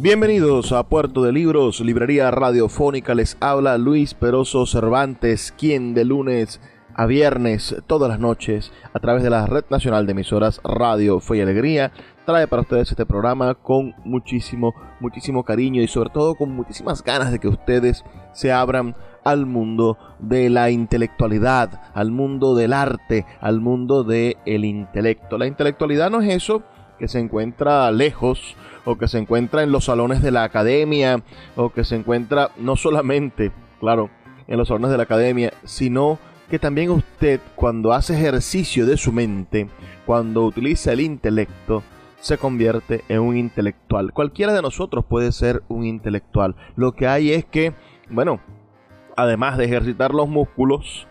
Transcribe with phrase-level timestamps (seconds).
[0.00, 3.16] Bienvenidos a Puerto de Libros, Librería Radiofónica.
[3.16, 6.60] Les habla Luis Peroso Cervantes, quien de lunes
[6.94, 11.38] a viernes, todas las noches, a través de la Red Nacional de Emisoras Radio Fe
[11.38, 11.90] y Alegría,
[12.24, 17.32] trae para ustedes este programa con muchísimo, muchísimo cariño y sobre todo con muchísimas ganas
[17.32, 23.60] de que ustedes se abran al mundo de la intelectualidad, al mundo del arte, al
[23.60, 25.38] mundo del el intelecto.
[25.38, 26.62] La intelectualidad no es eso
[27.00, 28.54] que se encuentra lejos
[28.88, 31.22] o que se encuentra en los salones de la academia
[31.56, 34.08] o que se encuentra no solamente, claro,
[34.46, 39.12] en los salones de la academia, sino que también usted cuando hace ejercicio de su
[39.12, 39.68] mente,
[40.06, 41.82] cuando utiliza el intelecto,
[42.20, 44.14] se convierte en un intelectual.
[44.14, 46.56] Cualquiera de nosotros puede ser un intelectual.
[46.74, 47.74] Lo que hay es que,
[48.08, 48.40] bueno,
[49.18, 51.06] además de ejercitar los músculos,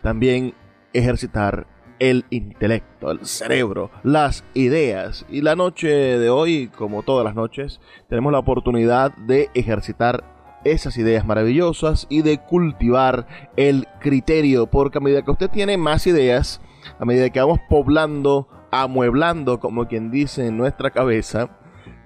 [0.00, 0.54] también
[0.92, 1.66] ejercitar
[1.98, 5.26] el intelecto, el cerebro, las ideas.
[5.28, 10.24] Y la noche de hoy, como todas las noches, tenemos la oportunidad de ejercitar
[10.64, 16.06] esas ideas maravillosas y de cultivar el criterio, porque a medida que usted tiene más
[16.06, 16.60] ideas,
[16.98, 21.50] a medida que vamos poblando, amueblando, como quien dice, en nuestra cabeza,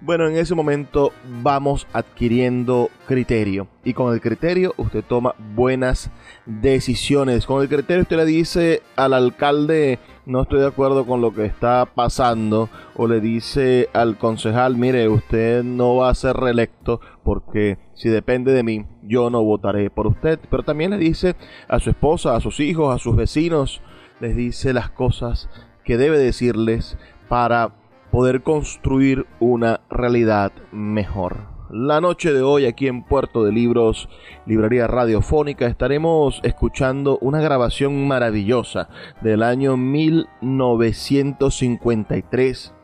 [0.03, 1.13] bueno, en ese momento
[1.43, 3.69] vamos adquiriendo criterio.
[3.85, 6.11] Y con el criterio usted toma buenas
[6.47, 7.45] decisiones.
[7.45, 11.45] Con el criterio usted le dice al alcalde, no estoy de acuerdo con lo que
[11.45, 12.71] está pasando.
[12.97, 18.53] O le dice al concejal, mire, usted no va a ser reelecto porque si depende
[18.53, 20.41] de mí, yo no votaré por usted.
[20.51, 21.37] Pero también le dice
[21.69, 23.83] a su esposa, a sus hijos, a sus vecinos,
[24.21, 25.51] les dice las cosas
[25.85, 26.97] que debe decirles
[27.29, 27.80] para
[28.11, 31.37] poder construir una realidad mejor.
[31.71, 34.09] La noche de hoy aquí en Puerto de Libros,
[34.45, 38.89] Librería Radiofónica, estaremos escuchando una grabación maravillosa
[39.21, 42.75] del año 1953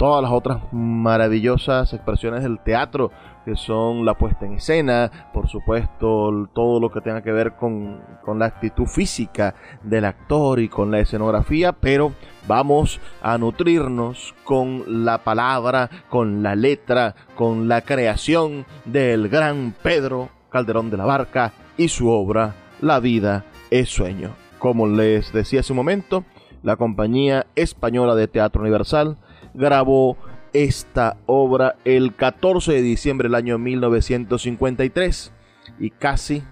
[0.00, 3.10] todas las otras maravillosas expresiones del teatro,
[3.44, 8.00] que son la puesta en escena, por supuesto todo lo que tenga que ver con,
[8.24, 12.14] con la actitud física del actor y con la escenografía, pero
[12.48, 20.30] vamos a nutrirnos con la palabra, con la letra, con la creación del gran Pedro
[20.48, 24.30] Calderón de la Barca y su obra La vida es sueño.
[24.58, 26.24] Como les decía hace un momento,
[26.62, 29.18] la compañía española de Teatro Universal
[29.54, 30.16] grabó
[30.52, 35.32] esta obra el 14 de diciembre del año 1953
[35.78, 36.42] y casi,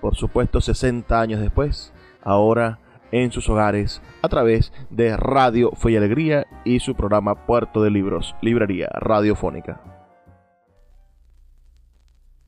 [0.00, 1.92] por supuesto, 60 años después,
[2.22, 2.78] ahora
[3.10, 7.90] en sus hogares a través de Radio Fe y Alegría y su programa Puerto de
[7.90, 9.80] Libros, Librería Radiofónica.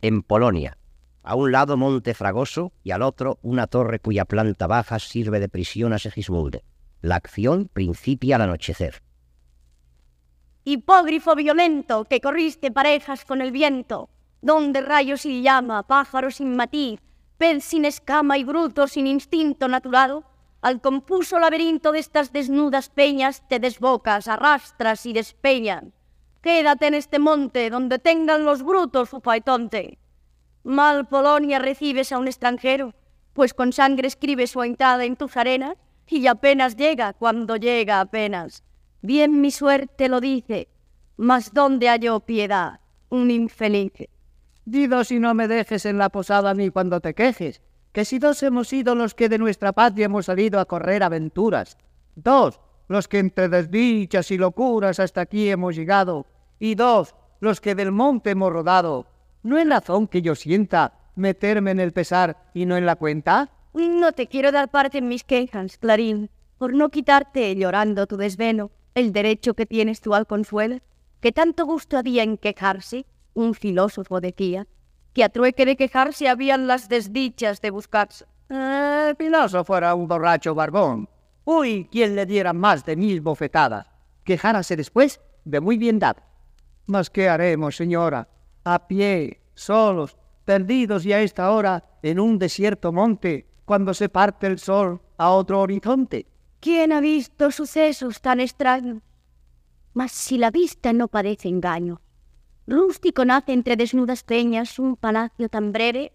[0.00, 0.76] En Polonia,
[1.23, 5.49] a un lado Monte Fragoso y al otro una torre cuya planta baja sirve de
[5.49, 6.61] prisión a Segismundo.
[7.00, 9.03] La acción principia al anochecer.
[10.66, 14.08] Hipógrifo violento que corriste parejas con el viento,
[14.40, 17.00] donde rayos y llama, pájaro sin matiz,
[17.37, 20.25] pez sin escama y bruto sin instinto natural,
[20.62, 25.93] al compuso laberinto de estas desnudas peñas te desbocas, arrastras y despeñan.
[26.40, 29.99] Quédate en este monte donde tengan los brutos su paetonte.
[30.62, 32.94] Mal Polonia recibes a un extranjero,
[33.34, 35.75] pues con sangre escribe su entrada en tus arenas
[36.08, 38.64] y apenas llega cuando llega apenas.
[39.06, 40.66] Bien mi suerte lo dice,
[41.18, 42.80] mas ¿dónde halló piedad?
[43.10, 43.92] Un infeliz.
[44.64, 47.60] Dido si no me dejes en la posada ni cuando te quejes,
[47.92, 51.76] que si dos hemos sido los que de nuestra patria hemos salido a correr aventuras,
[52.14, 56.24] dos, los que entre desdichas y locuras hasta aquí hemos llegado,
[56.58, 59.06] y dos, los que del monte hemos rodado,
[59.42, 63.50] ¿no es razón que yo sienta meterme en el pesar y no en la cuenta?
[63.74, 68.70] No te quiero dar parte en mis quejas, Clarín, por no quitarte, llorando tu desvelo,
[68.94, 70.79] el derecho que tienes tú al consuelo,
[71.20, 74.67] que tanto gusto había en quejarse, un filósofo decía,
[75.12, 78.26] que a trueque de quejarse habían las desdichas de buscarse.
[78.49, 81.08] El filósofo era un borracho barbón.
[81.44, 83.87] Uy, quien le diera más de mil bofetadas.
[84.25, 86.23] Quejárase después de muy bien dado.
[86.87, 88.29] Mas ¿qué haremos, señora?
[88.64, 94.46] A pie, solos, perdidos y a esta hora en un desierto monte, cuando se parte
[94.46, 96.26] el sol a otro horizonte.
[96.64, 99.02] ¿Quién ha visto sucesos tan extraños?
[99.93, 102.00] Mas si la vista no parece engaño,
[102.66, 106.12] rústico nace entre desnudas peñas un palacio tan breve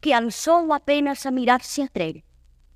[0.00, 2.24] que al sol apenas a mirar se atreve.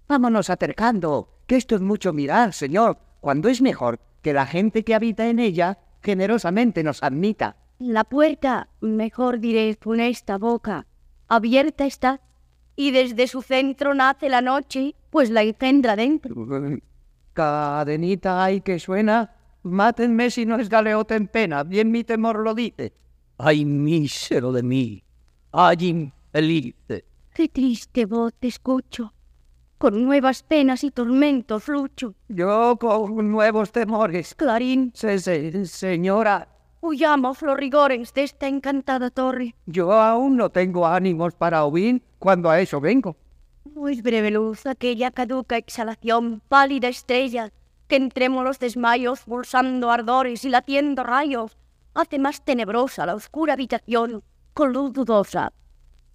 [0.06, 4.94] Vámonos acercando, que esto es mucho mirar, señor, cuando es mejor que la gente que
[4.94, 7.56] habita en ella generosamente nos admita.
[7.81, 9.76] La puerta, mejor diré,
[10.09, 10.87] esta boca,
[11.26, 12.21] abierta está,
[12.76, 16.37] y desde su centro nace la noche, pues la engendra dentro.
[17.38, 19.32] Cadenita hay que suena,
[19.62, 22.93] mátenme si no es galeote en pena, bien mi temor lo dice.
[23.38, 25.05] Ay, mísero de mí,
[25.52, 26.75] ay, infeliz.
[27.32, 29.14] Qué triste voz te escucho,
[29.79, 32.17] con nuevas penas y tormentos lucho.
[32.29, 34.35] Yo con nuevos temores.
[34.35, 34.90] Clarín.
[34.93, 36.49] Se, se, señora.
[36.81, 39.55] Huyamos los rigores de esta encantada torre.
[39.67, 43.17] Yo aún no tengo ánimos para huir cuando a eso vengo.
[43.75, 47.53] Pues breve luz, aquella caduca exhalación, pálida estrella,
[47.88, 51.56] que entremos los desmayos, pulsando ardores y latiendo rayos,
[51.94, 54.23] hace más tenebrosa la oscura habitación,
[54.55, 55.53] con luz dudosa.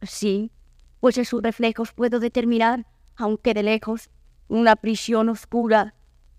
[0.02, 0.52] Sí,
[1.00, 2.86] pues en sus reflejos puedo determinar,
[3.16, 4.10] aunque de lejos,
[4.48, 5.96] una prisión oscura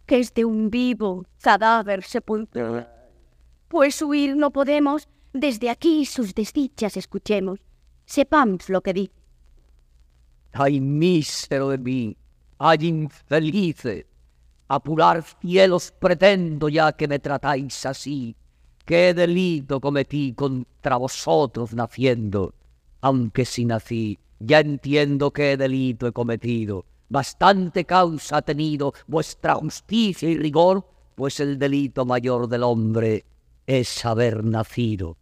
[0.06, 2.86] que es de un vivo cadáver sepulcro.
[3.68, 7.60] Pues huir no podemos, desde aquí sus desdichas escuchemos,
[8.04, 9.23] sepamos lo que dice.
[10.56, 12.16] Ay, mísero de mí,
[12.58, 14.06] ay, infelices,
[14.68, 18.36] apurar cielos pretendo ya que me tratáis así.
[18.84, 22.54] ¿Qué delito cometí contra vosotros naciendo?
[23.00, 26.84] Aunque si nací, ya entiendo qué delito he cometido.
[27.08, 33.24] Bastante causa ha tenido vuestra justicia y rigor, pues el delito mayor del hombre
[33.66, 35.16] es haber nacido.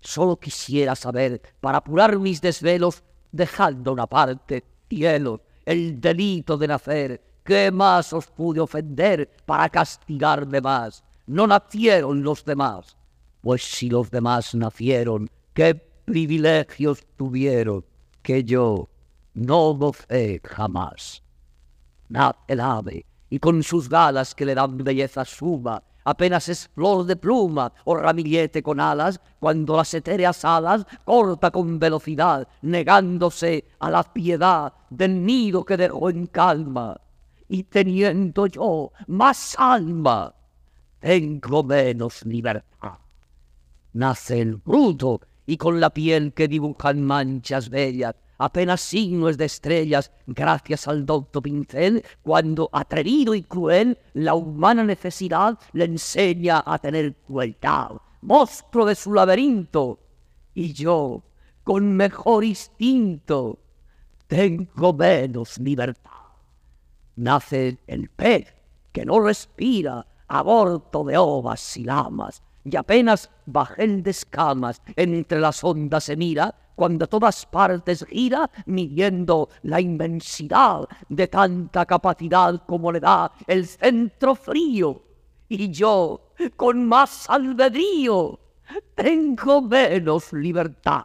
[0.00, 3.02] Solo quisiera saber, para apurar mis desvelos,
[3.32, 10.60] dejando una parte, cielo, el delito de nacer, ¿qué más os pude ofender para castigarme
[10.60, 11.04] más?
[11.26, 12.96] No nacieron los demás,
[13.42, 17.84] pues si los demás nacieron, ¿qué privilegios tuvieron
[18.22, 18.88] que yo
[19.34, 21.22] no gocé jamás?
[22.08, 27.04] Nace el ave, y con sus galas que le dan belleza suma, apenas es flor
[27.04, 33.90] de pluma o ramillete con alas, cuando las etéreas alas corta con velocidad, negándose a
[33.90, 36.98] la piedad del nido que dejó en calma,
[37.46, 40.34] y teniendo yo más alma
[40.98, 42.98] tengo menos libertad.
[43.92, 50.10] Nace el bruto y con la piel que dibujan manchas bellas, apenas signos de estrellas,
[50.26, 57.16] gracias al docto pincel, cuando atrevido y cruel la humana necesidad le enseña a tener
[57.26, 57.92] crueldad,
[58.22, 59.98] monstruo de su laberinto.
[60.54, 61.22] Y yo,
[61.64, 63.58] con mejor instinto,
[64.26, 66.12] tengo menos libertad.
[67.16, 68.54] Nace el pez
[68.92, 75.64] que no respira, aborto de ovas y lamas, y apenas bajel de escamas entre las
[75.64, 83.00] ondas se mira, cuando todas partes gira, midiendo la inmensidad de tanta capacidad como le
[83.00, 85.02] da el centro frío.
[85.48, 88.38] Y yo, con más albedrío,
[88.94, 91.04] tengo menos libertad.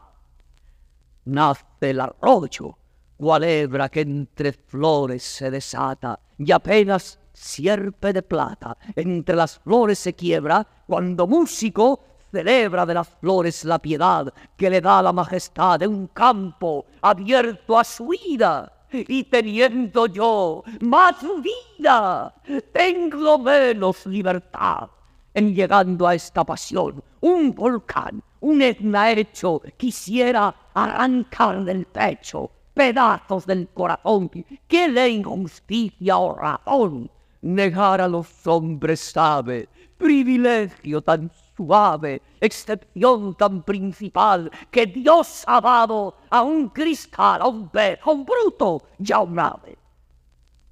[1.26, 2.78] Nace el arroyo,
[3.18, 9.98] cual hebra que entre flores se desata, y apenas sierpe de plata, entre las flores
[9.98, 15.80] se quiebra, cuando músico celebra de las flores la piedad que le da la majestad
[15.80, 18.72] de un campo abierto a su ida.
[18.92, 22.34] Y teniendo yo más vida,
[22.72, 24.90] tengo menos libertad.
[25.34, 33.46] En llegando a esta pasión, un volcán, un etna hecho, quisiera arrancar del pecho pedazos
[33.46, 34.30] del corazón
[34.68, 37.10] que le injusticia o razón
[37.42, 46.16] negar a los hombres sabe, privilegio tan suave, excepción tan principal, que Dios ha dado
[46.30, 49.78] a un cristal, a un pez, a un bruto y a un ave.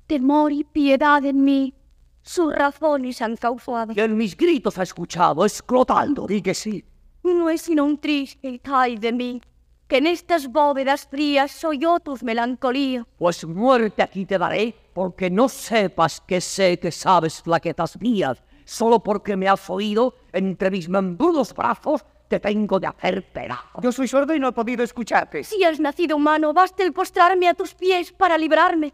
[0.07, 1.73] Temor y piedad en mí,
[2.21, 3.93] sus razones han causado.
[3.95, 6.83] Y en mis gritos ha escuchado, es Clotaldo, di que sí.
[7.23, 9.41] No es sino un triste ay de mí,
[9.88, 13.05] que en estas bóvedas frías soy yo tus melancolía.
[13.17, 19.01] Pues muerte aquí te daré, porque no sepas que sé que sabes flaquetas mías, solo
[19.01, 23.81] porque me has oído entre mis membrudos brazos te tengo de hacer pedazo.
[23.83, 25.43] Yo soy sordo y no he podido escucharte.
[25.43, 28.93] Si has nacido humano, basta el postrarme a tus pies para librarme.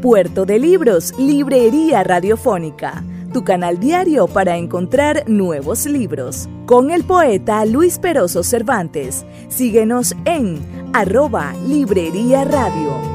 [0.00, 6.48] Puerto de Libros, Librería Radiofónica, tu canal diario para encontrar nuevos libros.
[6.66, 9.26] Con el poeta Luis Peroso Cervantes.
[9.48, 13.14] Síguenos en arroba Librería Radio.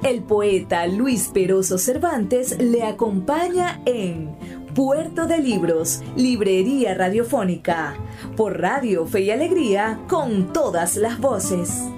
[0.05, 4.37] El poeta Luis Peroso Cervantes le acompaña en
[4.75, 7.95] Puerto de Libros, Librería Radiofónica,
[8.37, 11.89] por Radio Fe y Alegría, con todas las voces.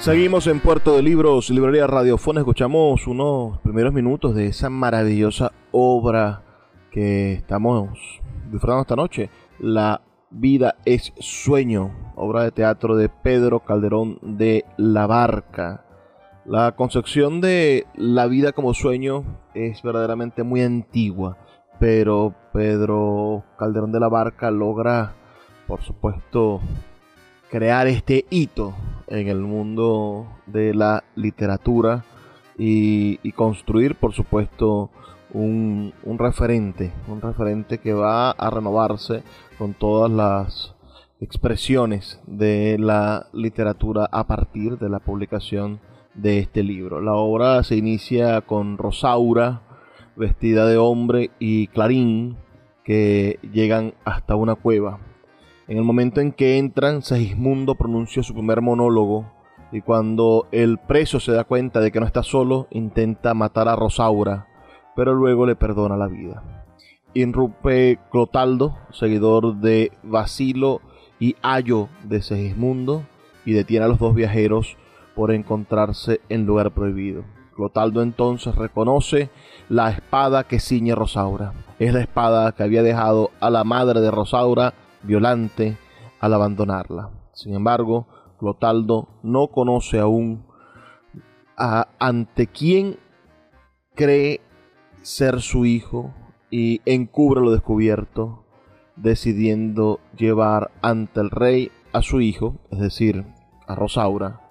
[0.00, 2.40] Seguimos en Puerto de Libros, Librería Radiofónica.
[2.40, 6.42] Escuchamos unos primeros minutos de esa maravillosa obra
[6.90, 7.90] que estamos
[8.50, 9.28] disfrutando esta noche.
[9.58, 15.84] La vida es sueño, obra de teatro de Pedro Calderón de la Barca.
[16.48, 21.36] La concepción de la vida como sueño es verdaderamente muy antigua,
[21.78, 25.12] pero Pedro Calderón de la Barca logra,
[25.66, 26.62] por supuesto,
[27.50, 28.72] crear este hito
[29.08, 32.06] en el mundo de la literatura
[32.56, 34.88] y, construir, por supuesto,
[35.34, 39.22] un, un, referente, un referente que va a renovarse
[39.58, 40.74] con todas las
[41.20, 45.78] expresiones de la literatura a partir de la publicación
[46.18, 47.00] de este libro.
[47.00, 49.62] La obra se inicia con Rosaura,
[50.16, 52.36] vestida de hombre, y Clarín,
[52.84, 54.98] que llegan hasta una cueva.
[55.68, 59.26] En el momento en que entran, Segismundo pronuncia su primer monólogo
[59.70, 63.76] y cuando el preso se da cuenta de que no está solo, intenta matar a
[63.76, 64.46] Rosaura,
[64.96, 66.42] pero luego le perdona la vida.
[67.14, 70.80] Irrumpe Clotaldo, seguidor de Basilo
[71.20, 73.02] y Ayo de Segismundo,
[73.44, 74.76] y detiene a los dos viajeros
[75.18, 77.24] por encontrarse en lugar prohibido.
[77.56, 79.30] Clotaldo entonces reconoce
[79.68, 81.54] la espada que ciñe Rosaura.
[81.80, 85.76] Es la espada que había dejado a la madre de Rosaura violante
[86.20, 87.10] al abandonarla.
[87.32, 88.06] Sin embargo,
[88.38, 90.46] Clotaldo no conoce aún
[91.56, 92.96] ante quién
[93.96, 94.40] cree
[95.02, 96.14] ser su hijo
[96.48, 98.44] y encubre lo descubierto,
[98.94, 103.24] decidiendo llevar ante el rey a su hijo, es decir,
[103.66, 104.47] a Rosaura,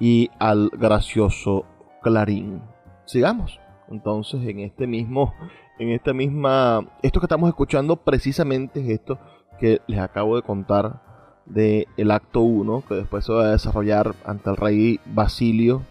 [0.00, 1.66] y al gracioso
[2.02, 2.62] Clarín.
[3.04, 3.60] Sigamos.
[3.88, 5.34] Entonces, en este mismo,
[5.78, 9.18] en esta misma, esto que estamos escuchando precisamente es esto
[9.58, 11.02] que les acabo de contar
[11.44, 15.82] del el acto 1, que después se va a desarrollar ante el rey Basilio,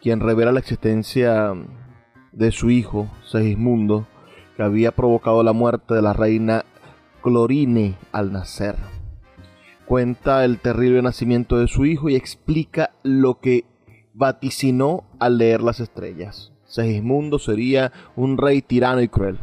[0.00, 1.52] quien revela la existencia
[2.32, 4.06] de su hijo, Segismundo,
[4.56, 6.64] que había provocado la muerte de la reina
[7.22, 8.76] Clorine al nacer.
[9.90, 13.64] Cuenta el terrible nacimiento de su hijo y explica lo que
[14.14, 16.52] vaticinó al leer las estrellas.
[16.64, 19.40] Segismundo sería un rey tirano y cruel.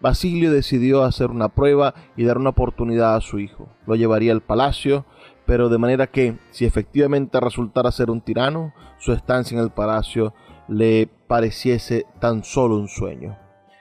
[0.00, 3.68] Basilio decidió hacer una prueba y dar una oportunidad a su hijo.
[3.86, 5.04] Lo llevaría al palacio,
[5.44, 10.32] pero de manera que, si efectivamente resultara ser un tirano, su estancia en el palacio
[10.66, 13.36] le pareciese tan solo un sueño.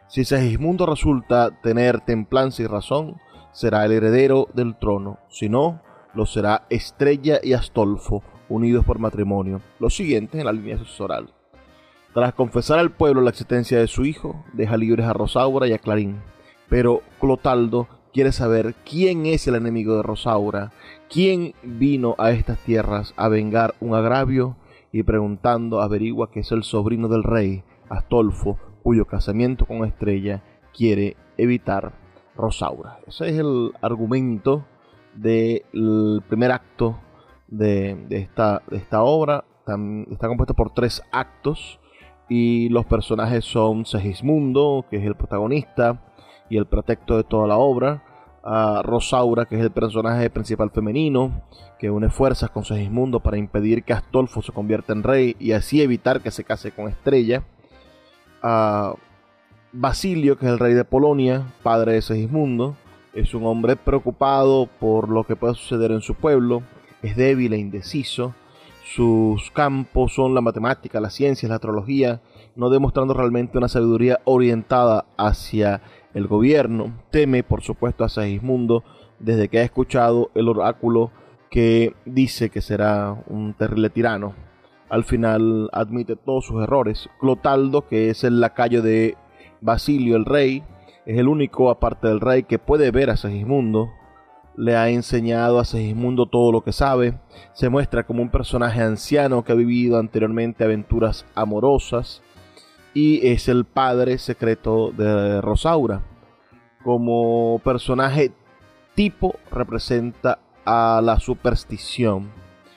[0.09, 3.21] Si Segismundo resulta tener templanza y razón,
[3.53, 5.79] será el heredero del trono, si no,
[6.13, 11.33] lo será Estrella y Astolfo, unidos por matrimonio, los siguientes en la línea sucesoral.
[12.13, 15.79] Tras confesar al pueblo la existencia de su hijo, deja libres a Rosaura y a
[15.79, 16.21] Clarín.
[16.69, 20.71] Pero Clotaldo quiere saber quién es el enemigo de Rosaura,
[21.09, 24.55] quién vino a estas tierras a vengar un agravio
[24.91, 31.17] y preguntando averigua que es el sobrino del rey, Astolfo, cuyo casamiento con Estrella quiere
[31.37, 31.93] evitar
[32.35, 32.99] Rosaura.
[33.07, 34.65] Ese es el argumento
[35.15, 36.99] del primer acto
[37.47, 39.45] de, esta, esta, obra.
[40.11, 41.79] está compuesta por tres actos
[42.29, 46.01] y los personajes son Segismundo, que es el protagonista
[46.49, 48.03] y el pretexto de toda la obra,
[48.83, 51.43] Rosaura, que es el personaje principal femenino,
[51.79, 55.81] que une fuerzas con Segismundo para impedir que Astolfo se convierta en rey y así
[55.81, 57.43] evitar que se case con Estrella,
[59.71, 62.75] Basilio, que es el rey de Polonia, padre de Segismundo,
[63.13, 66.63] es un hombre preocupado por lo que puede suceder en su pueblo,
[67.01, 68.33] es débil e indeciso,
[68.83, 72.21] sus campos son la matemática, la ciencia, la astrología,
[72.55, 75.81] no demostrando realmente una sabiduría orientada hacia
[76.13, 76.93] el gobierno.
[77.09, 78.83] Teme, por supuesto, a Segismundo
[79.19, 81.11] desde que ha escuchado el oráculo
[81.49, 84.35] que dice que será un terrible tirano.
[84.89, 87.09] Al final admite todos sus errores.
[87.19, 89.15] Clotaldo, que es el lacayo de
[89.61, 90.63] Basilio el rey,
[91.05, 93.89] es el único, aparte del rey, que puede ver a Segismundo
[94.55, 97.17] le ha enseñado a Segismundo todo lo que sabe,
[97.53, 102.21] se muestra como un personaje anciano que ha vivido anteriormente aventuras amorosas
[102.93, 106.03] y es el padre secreto de Rosaura.
[106.83, 108.31] Como personaje
[108.93, 112.31] tipo representa a la superstición.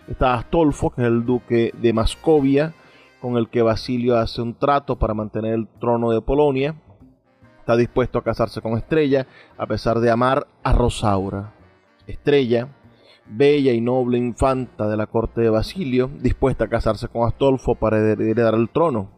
[0.08, 2.72] Está Astolfo, que es el duque de Mascovia,
[3.20, 6.76] con el que Basilio hace un trato para mantener el trono de Polonia.
[7.66, 9.26] Está dispuesto a casarse con Estrella,
[9.58, 11.52] a pesar de amar a Rosaura.
[12.06, 12.68] Estrella,
[13.26, 17.98] bella y noble infanta de la corte de Basilio, dispuesta a casarse con Astolfo para
[17.98, 19.10] heredar el trono.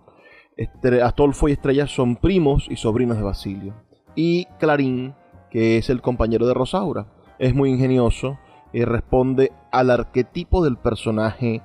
[1.03, 3.75] Astolfo y Estrella son primos y sobrinos de Basilio.
[4.15, 5.15] Y Clarín,
[5.51, 7.05] que es el compañero de Rosaura,
[7.39, 8.39] es muy ingenioso
[8.73, 11.61] y responde al arquetipo del personaje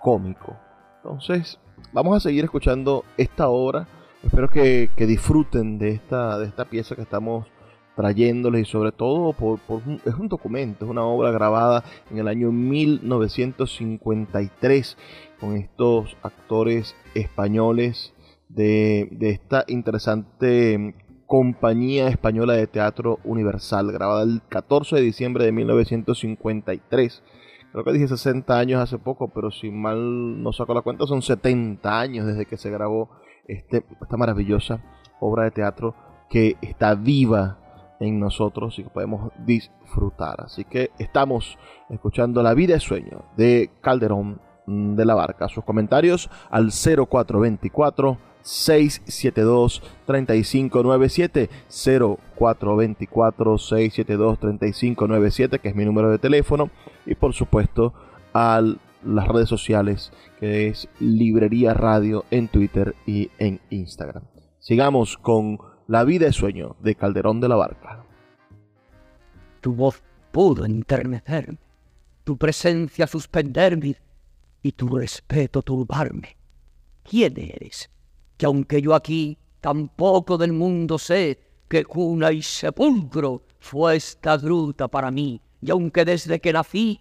[0.00, 0.56] cómico.
[0.96, 1.60] Entonces,
[1.92, 3.86] vamos a seguir escuchando esta obra.
[4.22, 7.46] Espero que, disfruten de esta, de esta pieza que estamos
[7.94, 9.60] trayéndoles y sobre todo por,
[10.04, 14.98] es un documento, es una obra grabada en el año 1953
[15.40, 18.12] con estos actores españoles
[18.48, 20.94] de, esta interesante
[21.26, 27.22] compañía española de teatro universal, grabada el 14 de diciembre de 1953.
[27.70, 31.22] Creo que dije 60 años hace poco, pero si mal no saco la cuenta, son
[31.22, 33.10] 70 años desde que se grabó
[33.48, 34.80] este, esta maravillosa
[35.20, 35.94] obra de teatro
[36.30, 37.58] que está viva
[38.00, 40.40] en nosotros y que podemos disfrutar.
[40.42, 41.58] Así que estamos
[41.88, 45.48] escuchando La vida es sueño de Calderón de la Barca.
[45.48, 56.70] Sus comentarios al 0424 672 3597 0424 672 3597 que es mi número de teléfono
[57.04, 57.92] y por supuesto
[58.32, 58.62] a
[59.04, 64.24] las redes sociales que es Librería Radio en Twitter y en Instagram.
[64.58, 68.04] Sigamos con la vida es sueño de Calderón de la Barca.
[69.60, 71.58] Tu voz pudo enternecerme,
[72.24, 73.96] tu presencia suspenderme
[74.62, 76.36] y tu respeto turbarme.
[77.02, 77.90] ¿Quién eres?
[78.38, 84.88] que aunque yo aquí tampoco del mundo sé, que cuna y sepulcro fue esta gruta
[84.88, 86.98] para mí, y aunque desde que nací,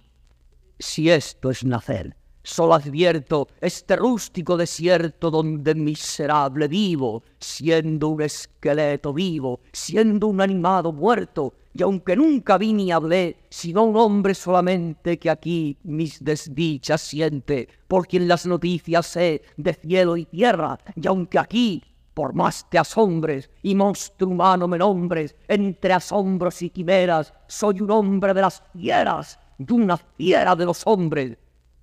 [0.80, 9.14] si esto es nacer, solo advierto este rústico desierto donde miserable vivo, siendo un esqueleto
[9.14, 15.20] vivo, siendo un animado muerto, y aunque nunca vi ni hablé, sino un hombre solamente
[15.20, 21.06] que aquí mis desdichas siente, por quien las noticias sé de cielo y tierra, y
[21.08, 27.32] aunque aquí por más te asombres y monstruo humano me nombres, entre asombros y quimeras,
[27.48, 31.38] soy un hombre de las fieras y una fiera de los hombres.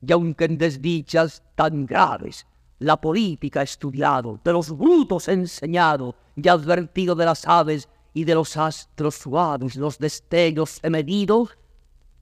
[0.07, 2.47] Y aunque en desdichas tan graves
[2.79, 8.35] la política he estudiado, de los brutos enseñado y advertido de las aves y de
[8.35, 11.49] los astros suaves los destellos he medido,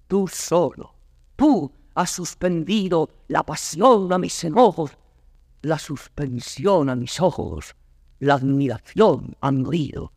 [0.06, 0.94] tú solo,
[1.36, 4.92] tú has suspendido la pasión a mis enojos,
[5.62, 7.74] la suspensión a mis ojos
[8.22, 10.12] la admiración han oído.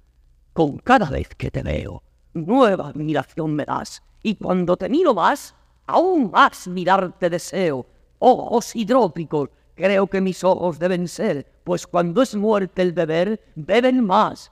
[0.54, 2.04] Con cada vez que te veo,
[2.36, 5.54] nueva admiración me das, y cuando te miro más,
[5.86, 7.86] aún más mirarte deseo.
[8.18, 14.04] Ojos hidrópicos, creo que mis ojos deben ser, pues cuando es muerte el beber, beben
[14.04, 14.52] más.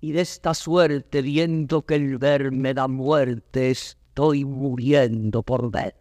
[0.00, 5.94] Y de esta suerte, viendo que el ver me da muerte, estoy muriendo por ver.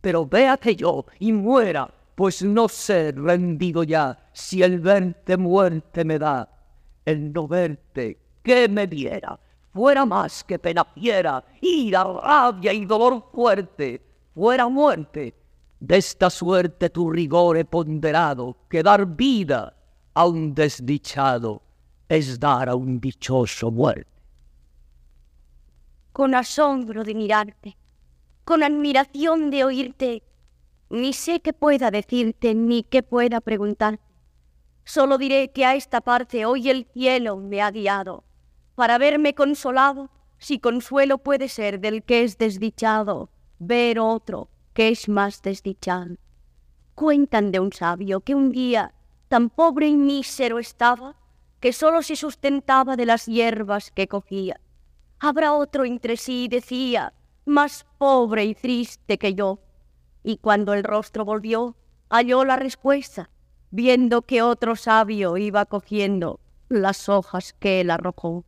[0.00, 6.18] Pero véate yo y muera pues no sé rendido ya si el verte muerte me
[6.18, 6.48] da.
[7.04, 9.38] El no verte, ¿qué me diera?
[9.72, 14.02] Fuera más que pena fiera, ira, rabia y dolor fuerte,
[14.34, 15.34] fuera muerte.
[15.80, 19.76] De esta suerte tu rigor he ponderado, que dar vida
[20.14, 21.62] a un desdichado
[22.08, 24.10] es dar a un dichoso muerte.
[26.12, 27.76] Con asombro de mirarte,
[28.44, 30.22] con admiración de oírte,
[30.90, 34.00] ni sé qué pueda decirte, ni qué pueda preguntar.
[34.84, 38.24] Solo diré que a esta parte hoy el cielo me ha guiado,
[38.78, 45.08] para verme consolado, si consuelo puede ser del que es desdichado, ver otro que es
[45.08, 46.14] más desdichado.
[46.94, 48.94] Cuentan de un sabio que un día
[49.26, 51.16] tan pobre y mísero estaba,
[51.58, 54.60] que solo se sustentaba de las hierbas que cogía.
[55.18, 57.14] Habrá otro entre sí, decía,
[57.46, 59.58] más pobre y triste que yo,
[60.22, 61.74] y cuando el rostro volvió,
[62.10, 63.28] halló la respuesta,
[63.72, 66.38] viendo que otro sabio iba cogiendo
[66.68, 68.44] las hojas que él arrojó.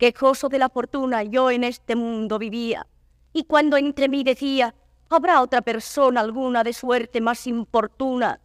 [0.00, 2.86] Quejoso de la fortuna yo en este mundo vivía,
[3.34, 4.74] y cuando entre mí decía,
[5.10, 8.40] ¿habrá otra persona alguna de suerte más importuna?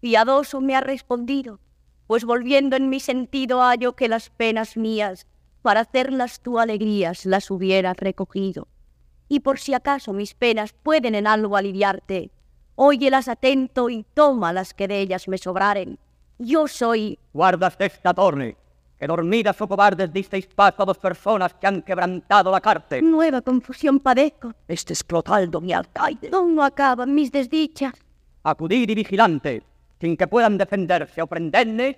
[0.00, 1.58] Piadoso me ha respondido,
[2.06, 5.26] pues volviendo en mi sentido hallo que las penas mías,
[5.62, 8.68] para hacerlas tu alegrías, las hubieras recogido
[9.30, 12.30] y por si acaso mis penas pueden en algo aliviarte,
[12.74, 15.98] óyelas atento y toma las que de ellas me sobraren.
[16.38, 17.18] Yo soy...
[17.32, 18.56] Guardas esta torre,
[19.00, 23.00] que dormidas o cobardes disteis paso a dos personas que han quebrantado la cárcel.
[23.00, 24.52] Nueva confusión padezco.
[24.68, 26.28] Este es Clotaldo, mi alcaide.
[26.30, 27.94] no acaban mis desdichas.
[28.44, 29.62] Acudir y vigilante,
[29.98, 31.96] sin que puedan defenderse o prenderle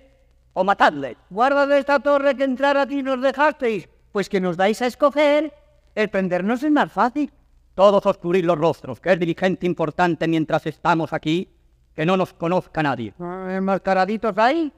[0.53, 1.17] o matarle.
[1.29, 4.87] Guarda de esta torre que entrar a ti nos dejasteis, pues que nos dais a
[4.87, 5.53] escoger
[5.95, 7.29] el prendernos es más fácil.
[7.75, 11.49] Todos oscurir los rostros, que es dirigente importante mientras estamos aquí,
[11.93, 13.13] que no nos conozca nadie.
[13.19, 14.71] Ah, ¿Enmascaraditos ahí?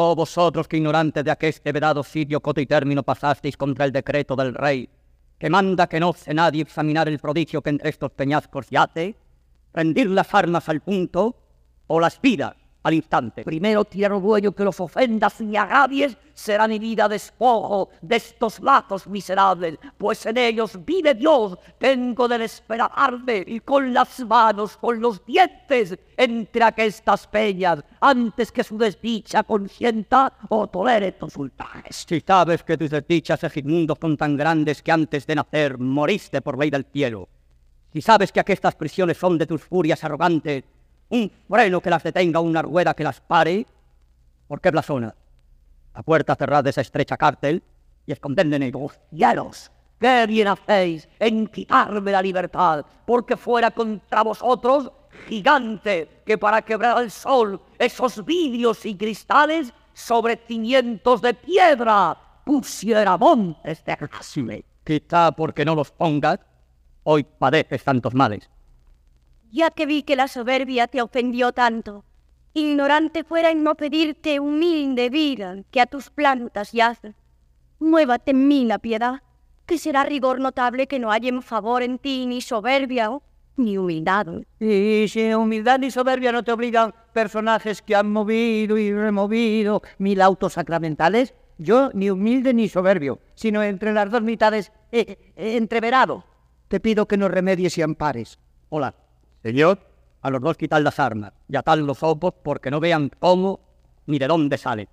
[0.00, 4.36] Oh, vosotros que ignorantes de aqueste vedado sitio coto y término pasasteis contra el decreto
[4.36, 4.88] del rey,
[5.36, 9.16] que manda que no se nadie examinar el prodigio que entre estos peñascos yace,
[9.74, 11.34] rendir las armas al punto
[11.88, 12.54] o las vidas
[12.88, 13.44] al instante.
[13.44, 19.06] Primero tierra dueño que los ofendas y agravies, será mi vida despojo de estos lazos
[19.06, 25.24] miserables, pues en ellos vive Dios, tengo de desesperarme y con las manos, con los
[25.24, 32.06] dientes, entre aquestas peñas, antes que su desdicha consienta o tolere tus ultrajes.
[32.08, 36.56] Si sabes que tus desdichas inmundos son tan grandes que antes de nacer moriste por
[36.56, 37.28] ley del cielo,
[37.92, 40.62] si sabes que aquestas prisiones son de tus furias arrogantes,
[41.10, 43.66] un freno que las detenga, una rueda que las pare.
[44.46, 45.14] ¿Por qué blasona?
[45.94, 47.62] La puerta cerrada de esa estrecha cárcel
[48.06, 48.98] y esconded en ellos.
[49.10, 49.70] ¡Cielos!
[49.98, 52.84] ¿Qué bien hacéis en quitarme la libertad?
[53.04, 54.92] Porque fuera contra vosotros
[55.26, 63.16] gigante que para quebrar el sol esos vidrios y cristales sobre cimientos de piedra pusiera
[63.16, 64.64] montes de gasme.
[64.84, 66.38] Quizá porque no los pongas,
[67.02, 68.48] hoy padeces tantos males
[69.50, 72.04] ya que vi que la soberbia te ofendió tanto.
[72.54, 77.14] Ignorante fuera en no pedirte humilde vida que a tus plantas yace.
[77.78, 79.22] Muévate en mí la piedad,
[79.66, 83.10] que será rigor notable que no en favor en ti ni soberbia
[83.56, 84.26] ni humildad.
[84.60, 90.20] Y si humildad ni soberbia no te obligan, personajes que han movido y removido mil
[90.22, 96.24] autos sacramentales, yo ni humilde ni soberbio, sino entre las dos mitades eh, eh, entreverado.
[96.68, 98.38] Te pido que nos remedies y ampares.
[98.68, 98.94] Hola,
[99.42, 99.78] señor,
[100.20, 103.60] a los dos quitar las armas y atar los ojos porque no vean cómo
[104.06, 104.88] ni de dónde salen.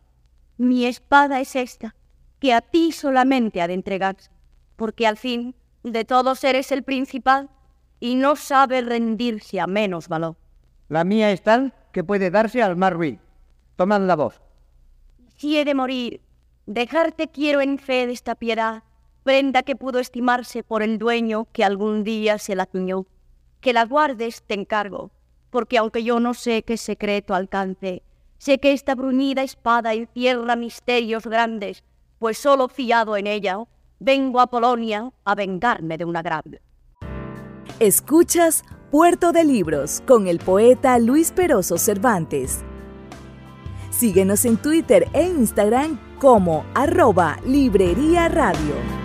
[0.57, 1.95] Mi espada es esta,
[2.39, 4.31] que a ti solamente ha de entregarse,
[4.75, 7.49] porque al fin de todos eres el principal
[7.99, 10.35] y no sabe rendirse a menos valor.
[10.89, 13.19] La mía es tal que puede darse al más ruin.
[13.75, 14.41] Tomad la voz.
[15.37, 16.21] Si he de morir,
[16.65, 18.83] dejarte quiero en fe de esta piedad,
[19.23, 23.05] prenda que pudo estimarse por el dueño que algún día se la cuñó.
[23.65, 25.09] Que la guardes te encargo,
[25.49, 28.03] porque aunque yo no sé qué secreto alcance,
[28.37, 31.83] sé que esta bruñida espada encierra misterios grandes,
[32.19, 33.57] pues solo fiado en ella
[33.99, 36.61] vengo a Polonia a vengarme de una grande.
[37.79, 42.63] Escuchas Puerto de Libros con el poeta Luis Peroso Cervantes.
[43.89, 49.04] Síguenos en Twitter e Instagram como arroba Librería Radio.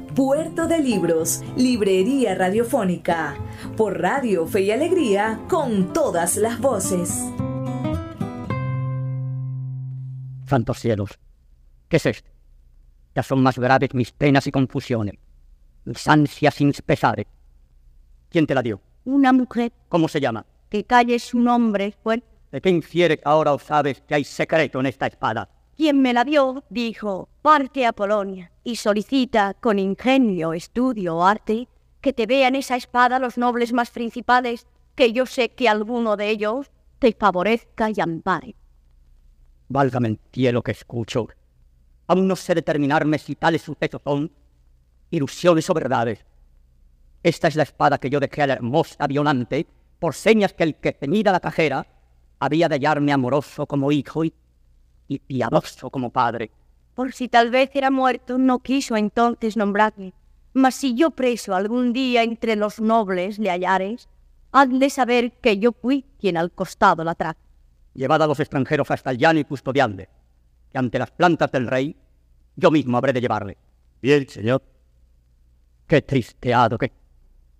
[0.15, 3.37] Puerto de Libros, Librería Radiofónica,
[3.77, 7.17] por Radio Fe y Alegría, con todas las voces.
[10.47, 11.17] Santos cielos,
[11.87, 12.29] ¿qué es esto?
[13.15, 15.15] Ya son más graves mis penas y confusiones,
[15.85, 17.27] mis ansias sin pesares.
[18.29, 18.81] ¿Quién te la dio?
[19.05, 20.45] Una mujer ¿Cómo se llama?
[20.69, 22.21] que calle su nombre fue
[22.51, 25.49] ¿De qué infiere que ahora sabes que hay secreto en esta espada?
[25.75, 31.67] Quien me la dio, dijo, parte a Polonia y solicita con ingenio, estudio o arte
[32.01, 36.29] que te vean esa espada los nobles más principales, que yo sé que alguno de
[36.29, 38.55] ellos te favorezca y ampare.
[39.69, 41.27] Válgame el cielo que escucho.
[42.07, 44.31] Aún no sé determinarme si tales sucesos son
[45.11, 46.25] ilusiones o verdades.
[47.23, 49.67] Esta es la espada que yo dejé a la hermosa Violante
[49.99, 51.85] por señas que el que ceñida la cajera
[52.39, 54.33] había de hallarme amoroso como hijo y,
[55.11, 56.51] y piadoso como padre.
[56.95, 60.13] Por si tal vez era muerto, no quiso entonces nombrarme.
[60.53, 64.07] Mas si yo preso algún día entre los nobles le hallares,
[64.53, 67.39] hazle saber que yo fui quien al costado la trajo.
[67.93, 70.07] Llevad a los extranjeros hasta el llano y custodiadle,
[70.71, 71.93] que ante las plantas del rey
[72.55, 73.57] yo mismo habré de llevarle.
[74.01, 74.63] Bien, señor.
[75.87, 76.93] Qué tristeado, qué,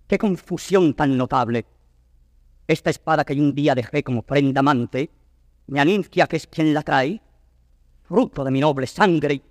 [0.07, 1.65] qué confusión tan notable.
[2.65, 5.09] Esta espada que yo un día dejé como prenda amante,
[5.67, 7.21] me anuncia que es quien la trae,
[8.11, 9.41] fruto de mi noble sangre,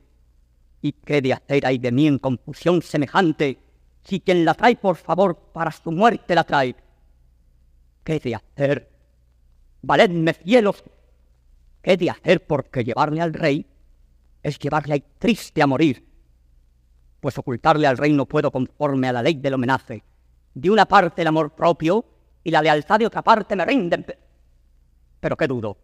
[0.82, 3.56] y qué de hacer hay de mí en confusión semejante,
[4.04, 6.76] si quien la trae por favor para su muerte la trae.
[8.04, 8.90] ¿Qué de hacer?
[9.80, 10.84] Valedme cielos,
[11.80, 12.46] ¿qué de hacer?
[12.46, 13.66] Porque llevarle al rey
[14.42, 16.06] es llevarle ahí triste a morir,
[17.18, 20.04] pues ocultarle al rey no puedo conforme a la ley del homenaje.
[20.52, 22.04] De una parte el amor propio
[22.44, 24.04] y la lealtad de otra parte me rinden.
[24.04, 24.18] pe-
[25.18, 25.78] Pero qué dudo,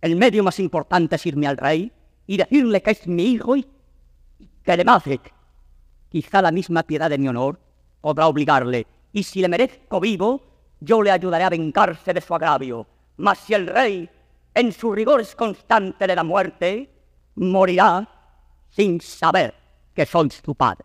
[0.00, 1.92] el medio más importante es irme al rey
[2.26, 3.66] y decirle que es mi hijo y
[4.64, 5.20] que le mate.
[6.08, 7.58] Quizá la misma piedad de mi honor
[8.00, 10.42] podrá obligarle, y si le merezco vivo,
[10.80, 12.86] yo le ayudaré a vengarse de su agravio.
[13.16, 14.08] Mas si el rey,
[14.54, 16.90] en su rigor es constante de la muerte,
[17.36, 18.08] morirá
[18.68, 19.54] sin saber
[19.94, 20.84] que soy su padre.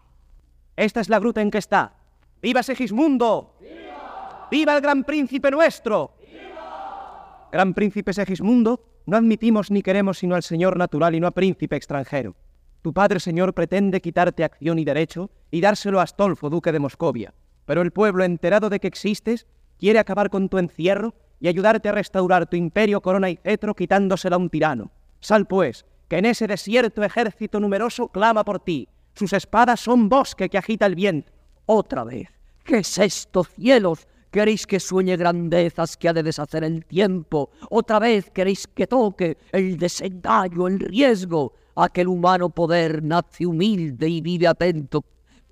[0.75, 1.93] Esta es la gruta en que está.
[2.41, 3.57] ¡Viva Segismundo!
[4.51, 4.75] ¡Viva!
[4.75, 6.13] el gran príncipe nuestro!
[7.51, 11.77] Gran príncipe Segismundo, no admitimos ni queremos sino al señor natural y no a príncipe
[11.77, 12.35] extranjero.
[12.81, 17.33] Tu padre, señor, pretende quitarte acción y derecho y dárselo a Astolfo, duque de Moscovia.
[17.65, 19.47] Pero el pueblo, enterado de que existes,
[19.79, 24.35] quiere acabar con tu encierro y ayudarte a restaurar tu imperio, corona y cetro, quitándosela
[24.35, 24.91] a un tirano.
[25.21, 28.89] Sal, pues, que en ese desierto ejército numeroso clama por ti.
[29.13, 31.31] Sus espadas son bosque que agita el viento.
[31.65, 32.29] Otra vez.
[32.65, 34.05] ¿Qué es esto, cielos?
[34.37, 37.49] ¿Queréis que sueñe grandezas que ha de deshacer el tiempo?
[37.71, 41.53] Otra vez queréis que toque el desengaño, el riesgo.
[41.75, 45.03] Aquel humano poder nace humilde y vive atento,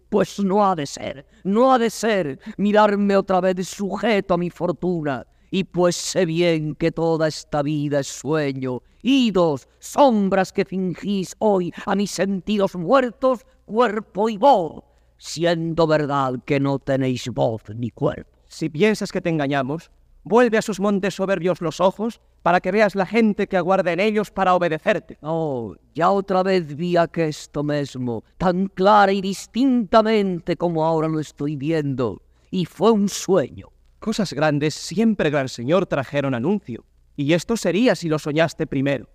[0.07, 4.51] Pues no ha de ser, no ha de ser mirarme otra vez sujeto a mi
[4.51, 5.25] fortuna.
[5.49, 11.73] Y pues sé bien que toda esta vida es sueño, idos, sombras que fingís hoy
[11.87, 14.83] a mis sentidos muertos, cuerpo y voz,
[15.17, 18.34] siendo verdad que no tenéis voz ni cuerpo.
[18.55, 19.91] Si piensas que te engañamos,
[20.23, 23.99] vuelve a sus montes soberbios los ojos para que veas la gente que aguarda en
[23.99, 25.17] ellos para obedecerte.
[25.21, 31.57] Oh, ya otra vez vi esto mismo, tan clara y distintamente como ahora lo estoy
[31.57, 33.73] viendo, y fue un sueño.
[33.99, 36.85] Cosas grandes siempre, gran señor, trajeron anuncio,
[37.17, 39.09] y esto sería si lo soñaste primero.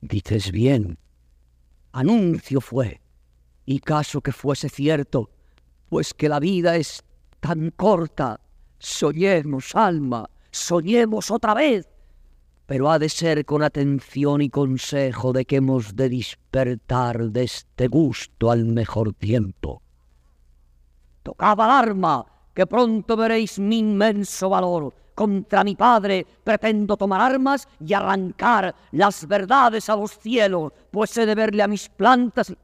[0.00, 0.98] Dices bien,
[1.92, 3.00] anuncio fue,
[3.64, 5.30] y caso que fuese cierto,
[5.88, 7.04] pues que la vida es
[7.40, 8.40] tan corta,
[8.78, 11.88] soñemos, alma, soñemos otra vez,
[12.66, 17.88] pero ha de ser con atención y consejo de que hemos de despertar de este
[17.88, 19.82] gusto al mejor tiempo.
[21.22, 22.24] Tocaba el arma,
[22.54, 24.94] que pronto veréis mi inmenso valor.
[25.14, 31.26] Contra mi padre pretendo tomar armas y arrancar las verdades a los cielos, pues he
[31.26, 32.54] de verle a mis plantas.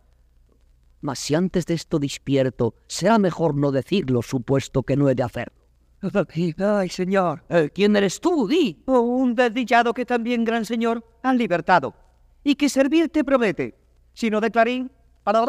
[1.07, 5.23] Mas si antes de esto despierto, será mejor no decirlo, supuesto que no he de
[5.23, 5.55] hacerlo.
[6.59, 7.45] Ay, señor.
[7.49, 8.83] Eh, ¿Quién eres tú, di?
[8.87, 11.95] Oh, un desdichado que también, gran señor, han libertado.
[12.43, 13.79] Y que servirte promete.
[14.15, 14.91] Si no de clarín,
[15.23, 15.47] para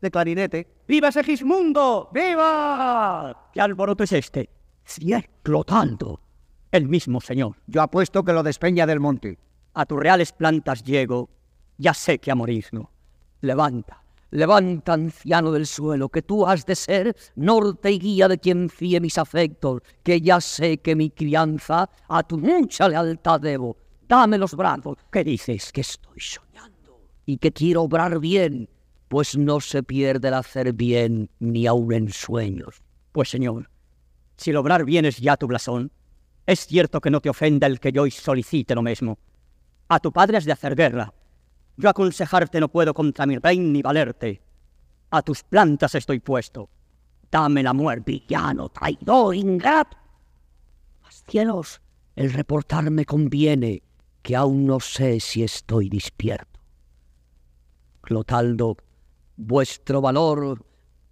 [0.00, 0.68] de clarinete.
[0.86, 2.08] ¡Viva Segismundo!
[2.14, 3.50] ¡Viva!
[3.52, 4.48] ¿Qué alboroto es este?
[4.84, 6.20] Si es Clotaldo,
[6.70, 7.56] el mismo señor.
[7.66, 9.40] Yo apuesto que lo despeña del monte.
[9.72, 11.30] A tus reales plantas llego,
[11.78, 12.92] ya sé que a morir no.
[13.40, 14.03] Levanta,
[14.34, 19.00] levanta, anciano del suelo, que tú has de ser norte y guía de quien fíe
[19.00, 23.76] mis afectos, que ya sé que mi crianza a tu mucha lealtad debo.
[24.08, 24.98] Dame los brazos.
[25.10, 25.72] ¿Qué dices?
[25.72, 28.68] Que estoy soñando y que quiero obrar bien
[29.08, 32.82] pues no se pierde el hacer bien ni aun en sueños.
[33.12, 33.70] Pues señor,
[34.36, 35.92] si lograr bien es ya tu blasón,
[36.46, 39.18] es cierto que no te ofenda el que yo hoy solicite lo mismo.
[39.88, 41.12] A tu padre has de hacer guerra.
[41.76, 44.42] Yo aconsejarte no puedo contra mi rey ni valerte.
[45.10, 46.68] A tus plantas estoy puesto.
[47.30, 49.96] Dame la muerte, villano, traidor, ingrato.
[51.02, 51.80] Mas cielos,
[52.14, 53.82] el reportarme conviene,
[54.22, 56.60] que aún no sé si estoy despierto.
[58.02, 58.76] Clotaldo,
[59.36, 60.64] vuestro valor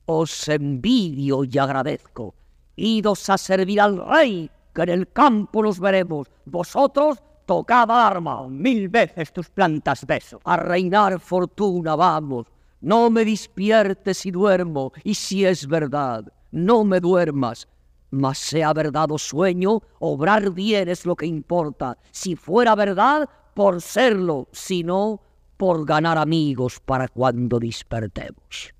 [0.06, 2.34] os envidio y agradezco.
[2.76, 6.28] Idos a servir al rey, que en el campo nos veremos.
[6.44, 8.48] Vosotros tocad arma.
[8.48, 10.40] Mil veces tus plantas beso.
[10.44, 12.46] A reinar fortuna vamos.
[12.80, 17.68] No me despiertes si duermo, y si es verdad, no me duermas.
[18.10, 21.96] Mas sea verdad o sueño, obrar bien es lo que importa.
[22.10, 25.22] Si fuera verdad, por serlo, si no,
[25.56, 28.74] por ganar amigos para cuando despertemos.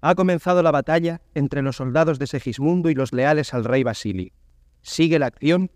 [0.00, 4.32] Ha comenzado la batalla entre los soldados de Segismundo y los leales al rey Basili.
[4.82, 5.70] Sigue la acción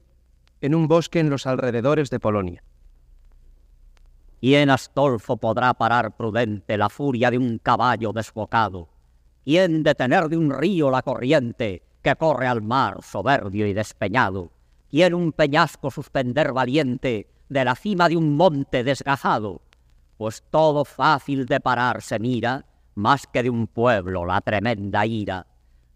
[0.63, 2.63] en un bosque en los alrededores de Polonia.
[4.41, 8.89] ¿Quién Astolfo podrá parar prudente la furia de un caballo desbocado?
[9.45, 14.53] ¿Quién detener de un río la corriente que corre al mar soberbio y despeñado?
[14.89, 19.61] ¿Quién un peñasco suspender valiente de la cima de un monte desgajado,
[20.17, 25.47] pues todo fácil de parar se mira, más que de un pueblo la tremenda ira.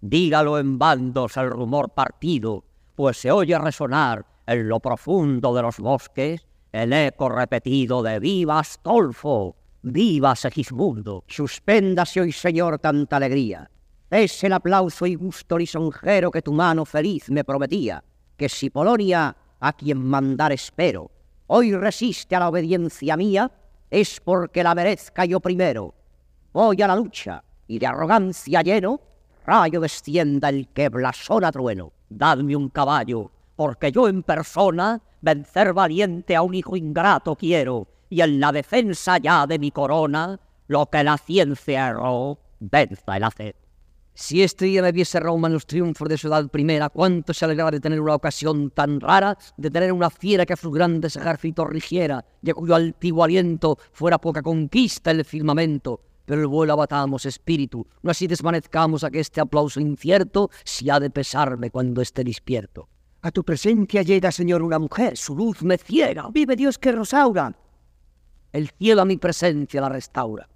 [0.01, 5.79] Dígalo en bandos el rumor partido, pues se oye resonar en lo profundo de los
[5.79, 9.57] bosques el eco repetido de ¡Viva Astolfo!
[9.83, 11.25] ¡Viva Segismundo!
[11.27, 13.71] Suspéndase hoy, señor, tanta alegría.
[14.11, 18.05] Es el aplauso y gusto lisonjero que tu mano feliz me prometía,
[18.37, 21.11] que si Polonia, a quien mandar espero,
[21.47, 23.51] hoy resiste a la obediencia mía,
[23.91, 25.95] es porque la merezca yo primero.
[26.53, 29.01] Voy a la lucha, y de arrogancia lleno,
[29.47, 31.93] rayo descienda el que blasona trueno.
[32.09, 38.21] Dadme un caballo, porque yo en persona vencer valiente a un hijo ingrato quiero, y
[38.21, 40.39] en la defensa ya de mi corona,
[40.69, 43.57] lo que la ciencia erró, venza el hacer.
[44.15, 47.45] Si este día me viese Roma en los triunfos de su edad primera, cuánto se
[47.45, 51.17] alegraba de tener una ocasión tan rara, de tener una fiera que a sus grandes
[51.17, 56.01] ejércitos rigiera, y cuyo altivo aliento fuera poca conquista el firmamento.
[56.25, 60.99] Pero el vuelo abatamos espíritu, no así desvanezcamos a que este aplauso incierto, si ha
[60.99, 62.89] de pesarme cuando esté despierto.
[63.27, 67.57] A tu presencia llega, Señor, una mujer, su luz me ciega, vive Dios que Rosaura.
[68.53, 70.49] El cielo a mi presencia la restaura.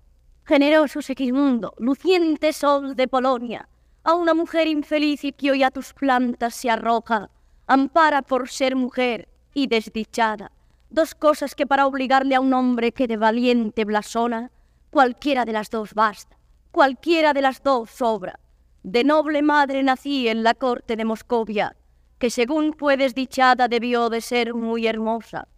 [0.44, 3.68] Generoso Segismundo, luciente sol de Polonia,
[4.04, 7.28] a una mujer infeliz y que hoy a tus plantas se arroja,
[7.66, 10.52] ampara por ser mujer y desdichada,
[10.90, 14.52] dos cosas que para obligarle a un hombre que de valiente blasona,
[14.90, 16.38] Cualquiera de las dos basta,
[16.70, 18.38] cualquiera de las dos sobra.
[18.84, 21.76] De noble madre nací en la corte de Moscovia,
[22.20, 25.48] que según fue desdichada debió de ser muy hermosa.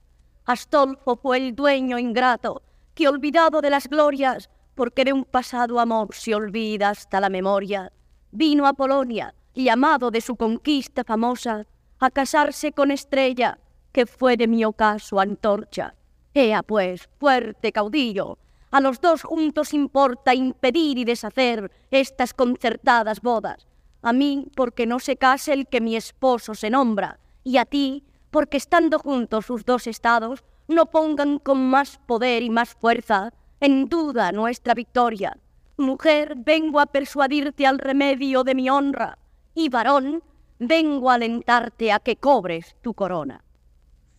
[0.44, 2.62] Astolfo fue el dueño ingrato,
[2.94, 7.92] que olvidado de las glorias, porque de un pasado amor se olvida hasta la memoria,
[8.30, 11.66] vino a Polonia, y amado de su conquista famosa,
[11.98, 13.58] a casarse con Estrella,
[13.90, 15.96] que fue de mi ocaso antorcha.
[16.32, 18.38] Ea pues, fuerte caudillo,
[18.70, 23.66] a los dos juntos importa impedir y deshacer estas concertadas bodas.
[24.03, 28.05] A mí, porque no se case el que mi esposo se nombra, y a ti,
[28.30, 33.88] porque estando juntos sus dos estados, no pongan con más poder y más fuerza en
[33.88, 35.38] duda nuestra victoria.
[35.76, 39.18] Mujer, vengo a persuadirte al remedio de mi honra,
[39.55, 40.22] y varón,
[40.59, 43.44] vengo a alentarte a que cobres tu corona.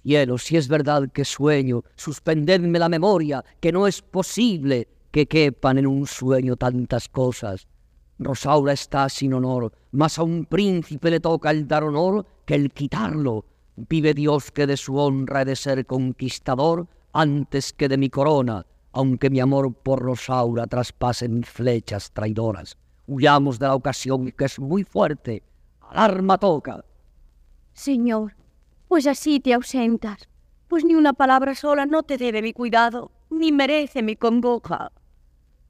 [0.04, 5.78] Cielo, si es verdad que sueño, suspendedme la memoria, que no es posible que quepan
[5.78, 7.68] en un sueño tantas cosas.
[8.20, 12.72] Rosaura está sin honor, mas a un príncipe le toca el dar honor que el
[12.72, 13.46] quitarlo.
[13.76, 18.66] Vive Dios que de su honra he de ser conquistador antes que de mi corona,
[18.92, 22.78] aunque mi amor por Rosaura traspasen flechas traidoras.
[23.08, 25.44] Huyamos de la ocasión que es muy fuerte.
[25.82, 26.86] Alarma toca.
[27.74, 28.36] Señor,
[28.88, 30.30] pues así te ausentas,
[30.68, 34.92] pues ni una palabra sola no te debe mi cuidado, ni merece mi congoja.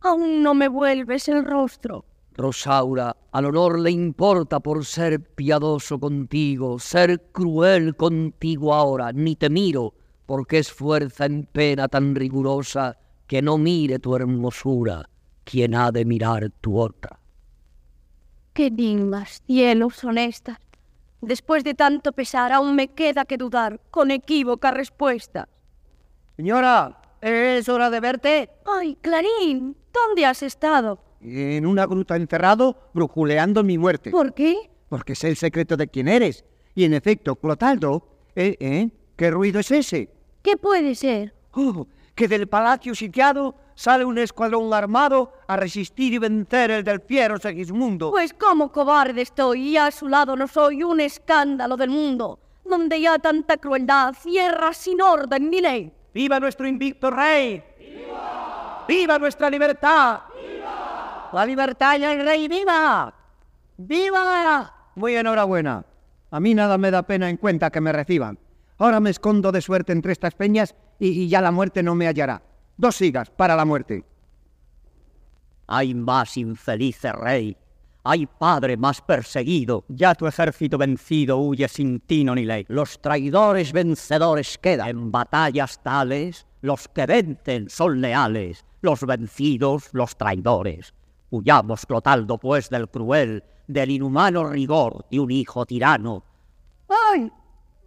[0.02, 2.06] Aún no me vuelves el rostro.
[2.36, 9.50] Rosaura, al honor le importa por ser piadoso contigo, ser cruel contigo ahora, ni te
[9.50, 9.94] miro,
[10.26, 15.10] porque es fuerza en pena tan rigurosa que no mire tu hermosura,
[15.44, 17.20] quien ha de mirar tu otra.
[18.54, 20.58] Qué dignas, cielos son estas.
[21.22, 25.48] Después de tanto pesar, aún me queda que dudar con equívoca respuesta.
[26.36, 28.50] Señora, ¿es hora de verte?
[28.66, 31.00] Ay, Clarín, ¿dónde has estado?
[31.24, 34.12] En una gruta encerrado, brujuleando mi muerte.
[34.12, 34.70] ¿Por qué?
[34.90, 36.44] Porque sé el secreto de quién eres.
[36.76, 38.06] Y en efecto, Clotaldo,
[38.36, 38.58] ¿eh?
[38.60, 38.90] ¿eh?
[39.16, 40.10] ¿Qué ruido es ese?
[40.42, 41.34] ¿Qué puede ser?
[41.54, 47.00] Oh, que del palacio sitiado sale un escuadrón armado a resistir y vencer el del
[47.02, 48.12] fiero Segismundo.
[48.12, 53.00] Pues como cobarde estoy y a su lado no soy un escándalo del mundo, donde
[53.00, 55.92] ya tanta crueldad, cierra sin orden ni ley.
[56.14, 57.64] ¡Viva nuestro invicto rey!
[57.80, 58.86] ¡Viva!
[58.88, 60.20] ¡Viva nuestra libertad!
[61.34, 63.12] ¡La libertad y el rey viva!
[63.78, 64.92] ¡Viva!
[64.94, 65.84] Muy enhorabuena.
[66.30, 68.38] A mí nada me da pena en cuenta que me reciban.
[68.78, 72.06] Ahora me escondo de suerte entre estas peñas y, y ya la muerte no me
[72.06, 72.44] hallará.
[72.78, 74.04] Dos sigas para la muerte.
[75.66, 77.58] Hay más infelice rey,
[78.04, 79.86] hay padre más perseguido.
[79.88, 82.66] Ya tu ejército vencido huye sin tino ni ley.
[82.68, 84.90] Los traidores vencedores quedan.
[84.90, 90.94] En batallas tales, los que vencen son leales, los vencidos los traidores.
[91.34, 96.24] Huyamos, Clotaldo, pues, del cruel, del inhumano rigor de un hijo tirano.
[96.88, 97.32] ¡Ay!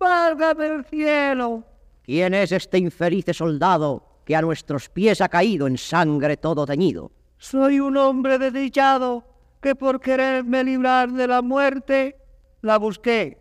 [0.01, 1.63] ¡Válgame el cielo!
[2.03, 7.13] ¿Quién es este infelice soldado que a nuestros pies ha caído en sangre todo teñido?
[7.39, 9.23] Soy un hombre desdichado
[9.61, 12.17] que por quererme librar de la muerte
[12.63, 13.39] la busqué.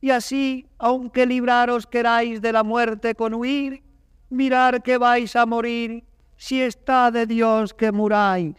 [0.00, 3.84] Y así, aunque libraros queráis de la muerte con huir,
[4.28, 6.02] mirar que vais a morir,
[6.36, 8.56] si está de Dios que muráis.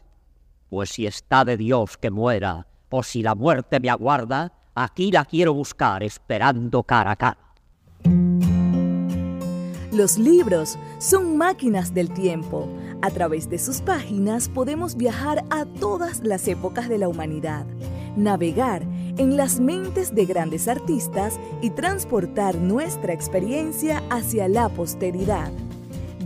[0.72, 5.26] Pues si está de Dios que muera, o si la muerte me aguarda, aquí la
[5.26, 7.53] quiero buscar esperando cara a cara.
[9.91, 12.69] Los libros son máquinas del tiempo.
[13.01, 17.65] A través de sus páginas podemos viajar a todas las épocas de la humanidad,
[18.15, 18.84] navegar
[19.17, 25.51] en las mentes de grandes artistas y transportar nuestra experiencia hacia la posteridad.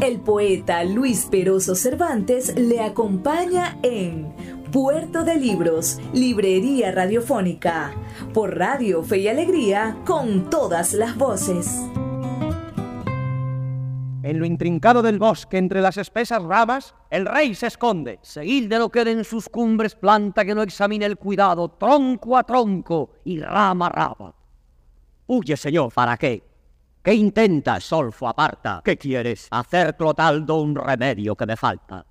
[0.00, 4.34] El poeta Luis Peroso Cervantes le acompaña en
[4.72, 7.92] Puerto de Libros, Librería Radiofónica,
[8.32, 11.80] por Radio Fe y Alegría con todas las voces.
[14.24, 18.18] En lo intrincado del bosque, entre las espesas ramas, el rey se esconde.
[18.20, 22.42] Seguid de lo que en sus cumbres planta que no examine el cuidado, tronco a
[22.42, 24.34] tronco y rama a rama.
[25.26, 26.53] Huye, señor, ¿para qué?
[27.04, 28.80] ¿Qué intentas, Solfo aparta?
[28.82, 29.48] ¿Qué quieres?
[29.50, 32.06] Hacer, Clotaldo, un remedio que me falta.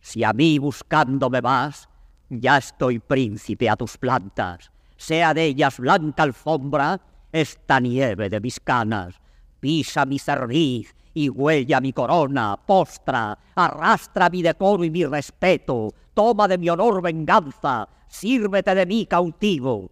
[0.00, 1.88] Si a mí buscándome vas,
[2.30, 4.70] Ya estoy príncipe a tus plantas.
[4.96, 7.00] Sea de ellas blanca alfombra
[7.32, 9.20] esta nieve de mis canas.
[9.58, 16.46] Pisa mi cerviz y huella mi corona, postra, arrastra mi decoro y mi respeto, toma
[16.46, 19.90] de mi honor venganza, sírvete de mí cautivo.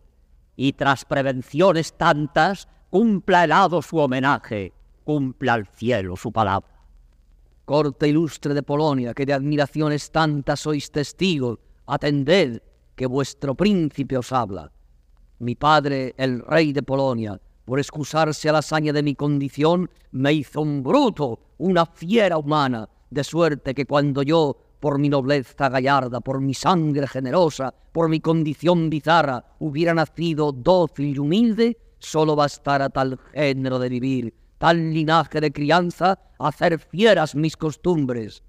[0.54, 4.72] Y tras prevenciones tantas, cumpla el hado su homenaje,
[5.04, 6.72] cumpla al cielo su palabra.
[7.64, 12.62] Corte ilustre de Polonia, que de admiraciones tantas sois testigos, atended,
[12.94, 14.70] que vuestro príncipe os habla.
[15.40, 20.32] Mi padre, el rey de Polonia, por excusarse a la hazaña de mi condición, me
[20.32, 26.20] hizo un bruto, una fiera humana, de suerte que cuando yo, por mi nobleza gallarda,
[26.20, 32.88] por mi sangre generosa, por mi condición bizarra, hubiera nacido dócil y humilde, solo bastara
[32.88, 38.42] tal género de vivir, tal linaje de crianza, hacer fieras mis costumbres.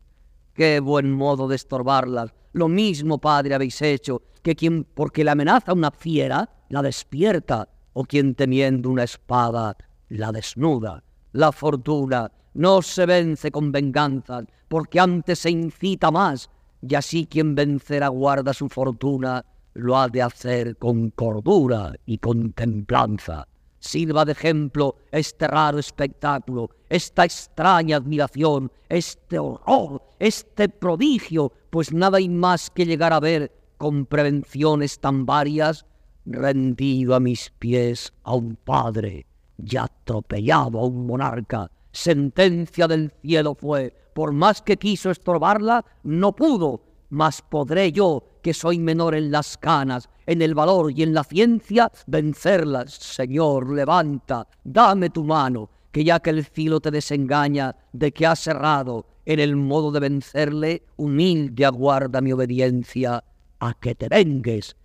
[0.53, 2.33] Qué buen modo de estorbarlas.
[2.53, 8.03] Lo mismo, padre, habéis hecho, que quien porque le amenaza una fiera, la despierta, o
[8.03, 9.75] quien temiendo una espada,
[10.09, 11.03] la desnuda.
[11.33, 16.49] La fortuna no se vence con venganzas, porque antes se incita más,
[16.81, 19.45] y así quien vencerá guarda su fortuna,
[19.77, 23.47] lo ha de hacer con cordura y con templanza.
[23.79, 32.17] Sirva de ejemplo este raro espectáculo, esta extraña admiración, este horror, este prodigio, pues nada
[32.17, 35.85] hay más que llegar a ver con prevenciones tan varias,
[36.25, 43.53] rendido a mis pies a un padre, ya atropellado a un monarca, sentencia del cielo
[43.53, 49.31] fue, por más que quiso estorbarla, no pudo, mas podré yo, que soy menor en
[49.31, 52.93] las canas, en el valor y en la ciencia, vencerlas.
[52.93, 58.45] Señor, levanta, dame tu mano, que ya que el filo te desengaña de que has
[58.47, 63.23] errado en el modo de vencerle, humilde aguarda mi obediencia
[63.59, 64.75] a que te vengues.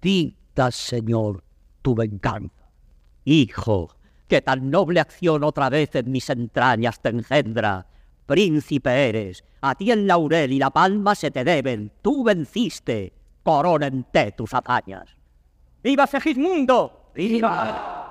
[0.00, 1.44] Dicta, Señor,
[1.82, 2.68] tu venganza.
[3.24, 3.94] Hijo,
[4.26, 7.86] que tan noble acción otra vez en mis entrañas te engendra.
[8.26, 13.12] Príncipe eres, a ti el laurel y la palma se te deben, tú venciste,
[13.42, 15.16] coronente tus hazañas.
[15.82, 17.10] ¡Viva Segismundo!
[17.14, 18.02] ¡Viva!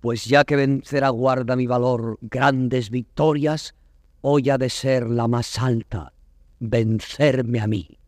[0.00, 3.74] Pues ya que vencer aguarda mi valor grandes victorias,
[4.20, 6.12] hoy ha de ser la más alta,
[6.60, 7.98] vencerme a mí.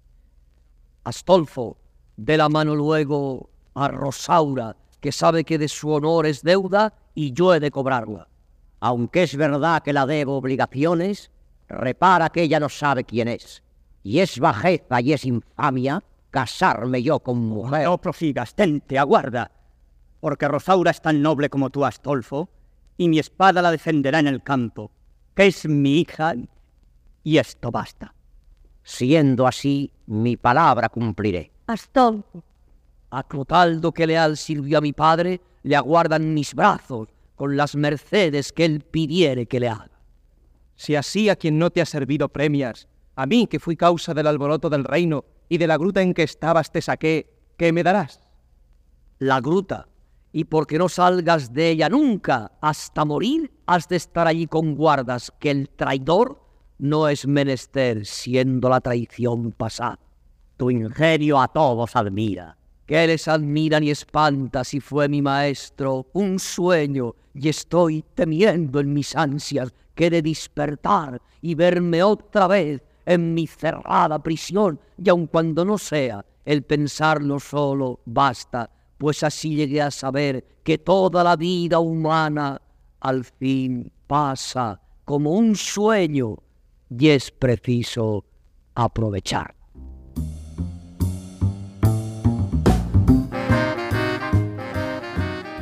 [1.05, 1.79] Astolfo,
[2.17, 7.33] de la mano luego a Rosaura, que sabe que de su honor es deuda y
[7.33, 8.30] yo he de cobrarla.
[8.81, 11.31] Aunque es verdad que la debo obligaciones,
[11.68, 13.62] repara que ella no sabe quién es.
[14.03, 17.85] Y es bajeza y es infamia casarme yo con mujer.
[17.85, 19.51] No prosigas, tente, aguarda.
[20.20, 22.49] Porque Rosaura es tan noble como tú, Astolfo,
[22.97, 24.91] y mi espada la defenderá en el campo,
[25.35, 26.35] que es mi hija,
[27.22, 28.14] y esto basta.
[28.83, 31.51] Siendo así, mi palabra cumpliré.
[31.66, 32.43] Astolfo,
[33.11, 37.09] A Clotaldo, que leal sirvió a mi padre, le aguardan mis brazos,
[37.41, 40.03] con las mercedes que él pidiere que le haga.
[40.76, 42.86] Si así a quien no te ha servido premias,
[43.16, 46.22] a mí que fui causa del alboroto del reino y de la gruta en que
[46.22, 48.20] estabas te saqué, ¿qué me darás?
[49.20, 49.88] La gruta,
[50.32, 55.32] y porque no salgas de ella nunca hasta morir, has de estar allí con guardas,
[55.41, 56.45] que el traidor
[56.76, 59.99] no es menester siendo la traición pasada.
[60.59, 62.60] Tu ingenio a todos admira.
[62.91, 68.93] Que les admiran y espanta si fue mi maestro un sueño y estoy temiendo en
[68.93, 75.28] mis ansias que de despertar y verme otra vez en mi cerrada prisión y aun
[75.28, 78.68] cuando no sea el pensarlo solo basta
[78.99, 82.61] pues así llegué a saber que toda la vida humana
[82.99, 86.38] al fin pasa como un sueño
[86.91, 88.24] y es preciso
[88.74, 89.60] aprovechar.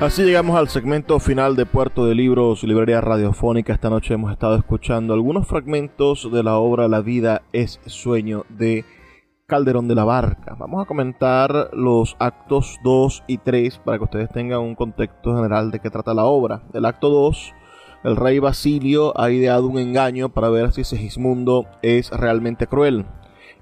[0.01, 3.73] Así llegamos al segmento final de Puerto de Libros, librería radiofónica.
[3.73, 8.85] Esta noche hemos estado escuchando algunos fragmentos de la obra La vida es sueño de
[9.47, 10.55] Calderón de la Barca.
[10.57, 15.73] Vamos a comentar los actos 2 y 3 para que ustedes tengan un contexto general
[15.73, 16.63] de qué trata la obra.
[16.73, 17.53] El acto 2,
[18.05, 23.05] el rey Basilio ha ideado un engaño para ver si Segismundo es realmente cruel.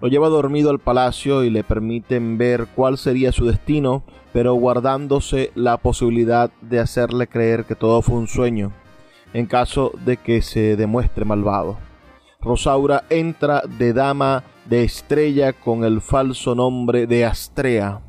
[0.01, 5.51] Lo lleva dormido al palacio y le permiten ver cuál sería su destino, pero guardándose
[5.55, 8.73] la posibilidad de hacerle creer que todo fue un sueño,
[9.33, 11.79] en caso de que se demuestre malvado.
[12.41, 18.03] Rosaura entra de dama de estrella con el falso nombre de Astrea.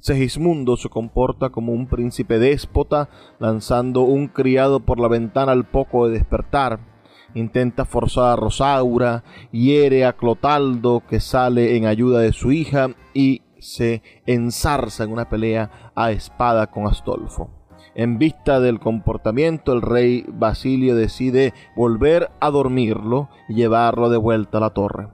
[0.00, 6.06] Segismundo se comporta como un príncipe déspota, lanzando un criado por la ventana al poco
[6.06, 6.89] de despertar.
[7.34, 9.22] Intenta forzar a Rosaura,
[9.52, 15.28] hiere a Clotaldo, que sale en ayuda de su hija, y se enzarza en una
[15.28, 17.50] pelea a espada con Astolfo.
[17.94, 24.58] En vista del comportamiento, el rey Basilio decide volver a dormirlo y llevarlo de vuelta
[24.58, 25.08] a la torre.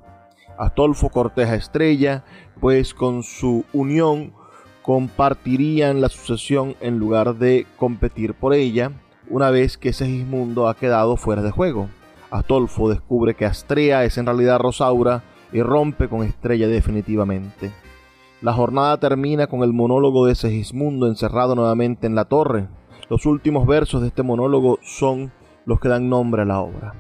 [0.59, 2.25] Astolfo corteja a Estrella,
[2.61, 4.33] pues con su unión
[4.83, 8.93] compartirían la sucesión en lugar de competir por ella,
[9.29, 11.89] una vez que Segismundo ha quedado fuera de juego.
[12.31, 15.23] Astolfo descubre que Astrea es en realidad Rosaura
[15.53, 17.73] y rompe con Estrella definitivamente.
[18.43, 22.69] La jornada termina con el monólogo de Segismundo encerrado nuevamente en la torre.
[23.09, 25.33] Los últimos versos de este monólogo son
[25.65, 26.95] los que dan nombre a la obra.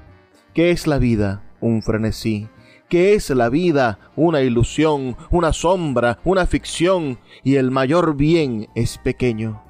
[0.54, 1.42] ¿Qué es la vida?
[1.60, 2.48] Un frenesí.
[2.88, 3.98] ¿Qué es la vida?
[4.14, 9.64] Una ilusión, una sombra, una ficción, y el mayor bien es pequeño,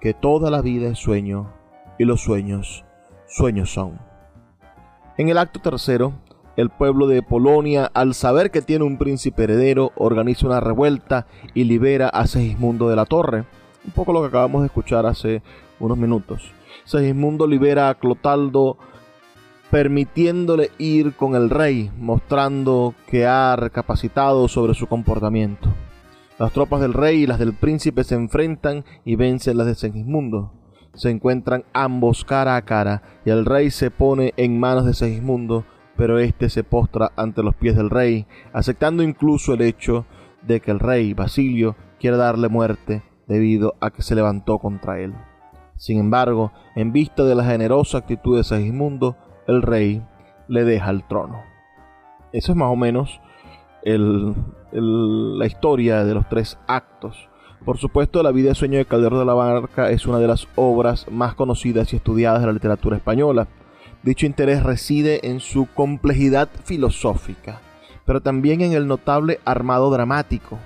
[0.00, 1.52] que toda la vida es sueño,
[1.98, 2.84] y los sueños,
[3.26, 4.05] sueños son.
[5.18, 6.12] En el acto tercero,
[6.58, 11.64] el pueblo de Polonia, al saber que tiene un príncipe heredero, organiza una revuelta y
[11.64, 13.46] libera a Segismundo de la Torre.
[13.86, 15.42] Un poco lo que acabamos de escuchar hace
[15.80, 16.52] unos minutos.
[16.84, 18.76] Segismundo libera a Clotaldo
[19.70, 25.72] permitiéndole ir con el rey, mostrando que ha recapacitado sobre su comportamiento.
[26.38, 30.52] Las tropas del rey y las del príncipe se enfrentan y vencen las de Segismundo.
[30.96, 35.64] Se encuentran ambos cara a cara y el rey se pone en manos de Segismundo
[35.96, 40.04] pero éste se postra ante los pies del rey, aceptando incluso el hecho
[40.42, 45.14] de que el rey Basilio quiere darle muerte debido a que se levantó contra él.
[45.76, 49.16] Sin embargo, en vista de la generosa actitud de Segismundo,
[49.46, 50.02] el rey
[50.48, 51.42] le deja el trono.
[52.32, 53.20] Eso es más o menos
[53.84, 57.28] la historia de los tres actos.
[57.64, 60.46] Por supuesto, La vida y sueño de Calderón de la Barca es una de las
[60.54, 63.48] obras más conocidas y estudiadas de la literatura española.
[64.02, 67.60] Dicho interés reside en su complejidad filosófica,
[68.04, 70.58] pero también en el notable armado dramático.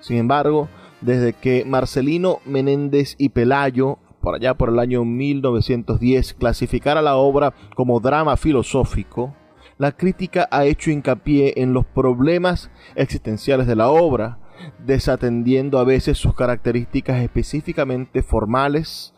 [0.00, 0.68] Sin embargo,
[1.00, 7.54] desde que Marcelino Menéndez y Pelayo, por allá por el año 1910, clasificara la obra
[7.76, 9.34] como drama filosófico,
[9.78, 14.38] la crítica ha hecho hincapié en los problemas existenciales de la obra,
[14.78, 19.14] desatendiendo a veces sus características específicamente formales,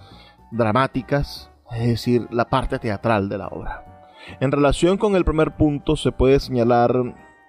[0.50, 4.08] dramáticas, es decir, la parte teatral de la obra.
[4.40, 6.92] En relación con el primer punto se puede señalar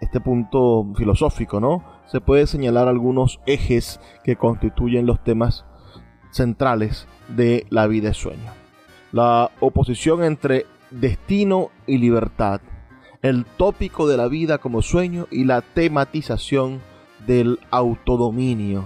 [0.02, 1.84] este punto filosófico, ¿no?
[2.08, 5.66] Se puede señalar algunos ejes que constituyen los temas
[6.32, 8.52] centrales de la vida y sueño.
[9.12, 12.62] La oposición entre destino y libertad,
[13.22, 16.82] el tópico de la vida como sueño y la tematización
[17.26, 18.86] del autodominio.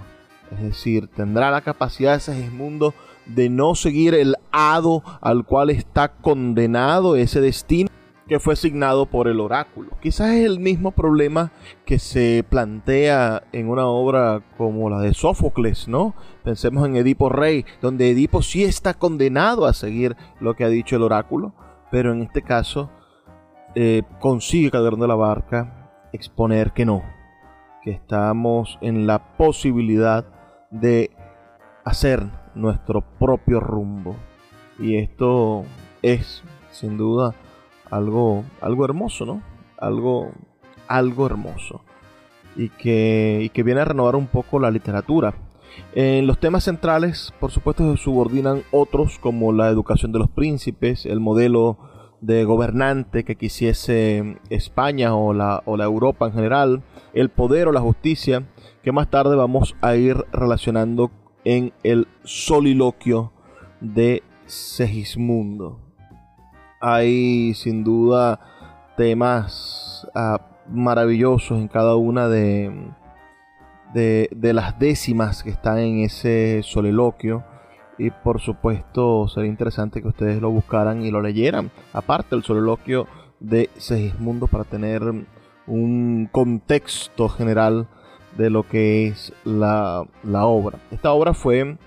[0.51, 2.93] Es decir, tendrá la capacidad de Segismundo
[3.25, 7.89] de no seguir el hado al cual está condenado ese destino
[8.27, 9.91] que fue asignado por el oráculo.
[10.01, 11.51] Quizás es el mismo problema
[11.85, 16.13] que se plantea en una obra como la de Sófocles, ¿no?
[16.43, 20.97] Pensemos en Edipo Rey, donde Edipo sí está condenado a seguir lo que ha dicho
[20.97, 21.53] el oráculo,
[21.89, 22.89] pero en este caso
[23.75, 27.03] eh, consigue Calderón de la Barca exponer que no,
[27.91, 30.25] estamos en la posibilidad
[30.71, 31.11] de
[31.85, 32.23] hacer
[32.55, 34.15] nuestro propio rumbo.
[34.79, 35.63] Y esto
[36.01, 37.33] es, sin duda,
[37.89, 39.41] algo, algo hermoso, ¿no?
[39.77, 40.31] Algo,
[40.87, 41.81] algo hermoso.
[42.55, 45.35] Y que, y que viene a renovar un poco la literatura.
[45.93, 51.05] En los temas centrales, por supuesto, se subordinan otros como la educación de los príncipes,
[51.05, 51.77] el modelo
[52.21, 57.71] de gobernante que quisiese España o la, o la Europa en general, el poder o
[57.71, 58.43] la justicia,
[58.83, 61.11] que más tarde vamos a ir relacionando
[61.43, 63.31] en el soliloquio
[63.81, 65.79] de Segismundo.
[66.79, 68.39] Hay sin duda
[68.97, 72.91] temas ah, maravillosos en cada una de,
[73.93, 77.43] de, las décimas que están en ese soliloquio.
[77.97, 81.71] Y por supuesto sería interesante que ustedes lo buscaran y lo leyeran.
[81.93, 83.07] Aparte del soliloquio
[83.39, 85.01] de Segismundo para tener
[85.65, 87.87] un contexto general
[88.37, 90.79] de lo que es la, obra.
[90.91, 91.77] Esta obra fue,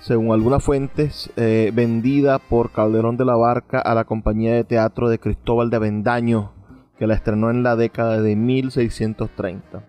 [0.00, 5.08] según algunas fuentes, eh, vendida por Calderón de la Barca a la compañía de teatro
[5.08, 6.52] de Cristóbal de Avendaño,
[6.98, 9.84] que la estrenó en la década de 1630.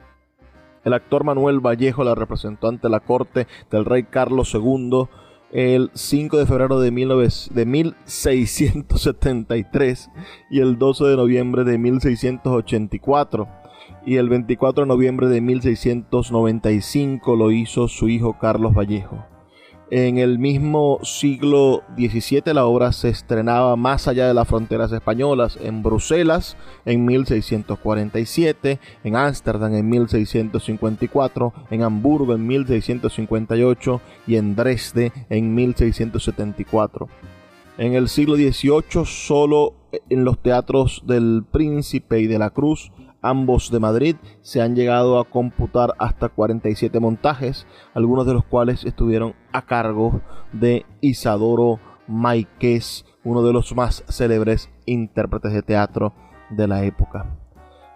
[0.83, 5.07] El actor Manuel Vallejo la representó ante la corte del rey Carlos II
[5.51, 10.09] el 5 de febrero de, de 1673
[10.49, 13.47] y el 12 de noviembre de 1684
[14.05, 19.30] y el 24 de noviembre de 1695 lo hizo su hijo Carlos Vallejo.
[19.93, 25.59] En el mismo siglo XVII la obra se estrenaba más allá de las fronteras españolas,
[25.61, 35.11] en Bruselas en 1647, en Ámsterdam en 1654, en Hamburgo en 1658 y en Dresde
[35.29, 37.09] en 1674.
[37.77, 39.73] En el siglo XVIII solo
[40.09, 45.19] en los teatros del Príncipe y de la Cruz ambos de Madrid, se han llegado
[45.19, 53.05] a computar hasta 47 montajes, algunos de los cuales estuvieron a cargo de Isadoro Maiquez,
[53.23, 56.13] uno de los más célebres intérpretes de teatro
[56.49, 57.37] de la época.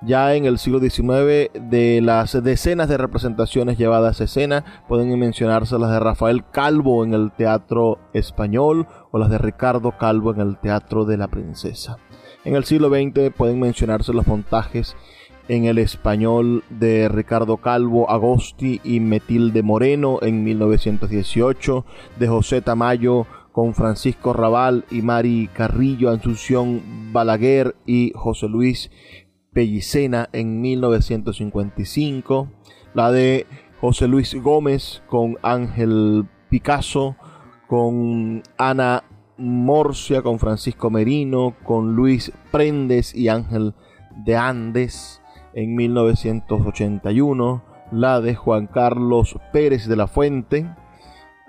[0.01, 5.79] Ya en el siglo XIX, de las decenas de representaciones llevadas a escena, pueden mencionarse
[5.79, 10.57] las de Rafael Calvo en el Teatro Español o las de Ricardo Calvo en el
[10.59, 11.97] Teatro de la Princesa.
[12.43, 14.95] En el siglo XX pueden mencionarse los montajes
[15.47, 21.85] en el español de Ricardo Calvo Agosti y Metilde Moreno en 1918,
[22.19, 28.91] de José Tamayo con Francisco Raval y Mari Carrillo, Asunción Balaguer y José Luis
[29.53, 32.49] Pellicena en 1955,
[32.93, 33.45] la de
[33.79, 37.15] José Luis Gómez con Ángel Picasso,
[37.67, 39.03] con Ana
[39.37, 43.73] Morcia, con Francisco Merino, con Luis Prendes y Ángel
[44.25, 45.21] de Andes
[45.55, 50.69] en 1981, la de Juan Carlos Pérez de la Fuente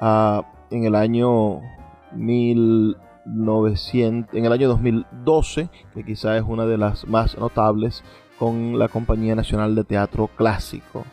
[0.01, 1.61] ah, en el año
[2.13, 8.05] 1900, en el año 2012, que quizá es una de las más notables
[8.39, 11.05] con la Compañía Nacional de Teatro Clásico.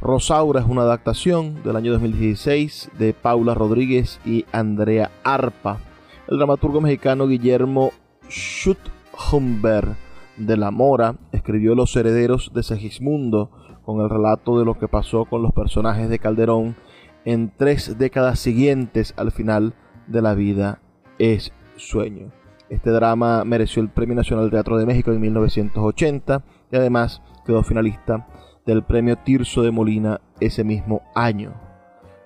[0.00, 5.80] Rosaura es una adaptación del año 2016 de Paula Rodríguez y Andrea Arpa.
[6.28, 7.90] El dramaturgo mexicano Guillermo
[8.28, 9.96] Schuthumber
[10.40, 13.50] de la Mora escribió Los herederos de Segismundo,
[13.84, 16.76] con el relato de lo que pasó con los personajes de Calderón
[17.24, 19.74] en tres décadas siguientes al final
[20.06, 20.80] de la vida
[21.18, 22.30] es sueño.
[22.68, 27.62] Este drama mereció el Premio Nacional de Teatro de México en 1980 y además quedó
[27.62, 28.26] finalista
[28.64, 31.52] del Premio Tirso de Molina ese mismo año.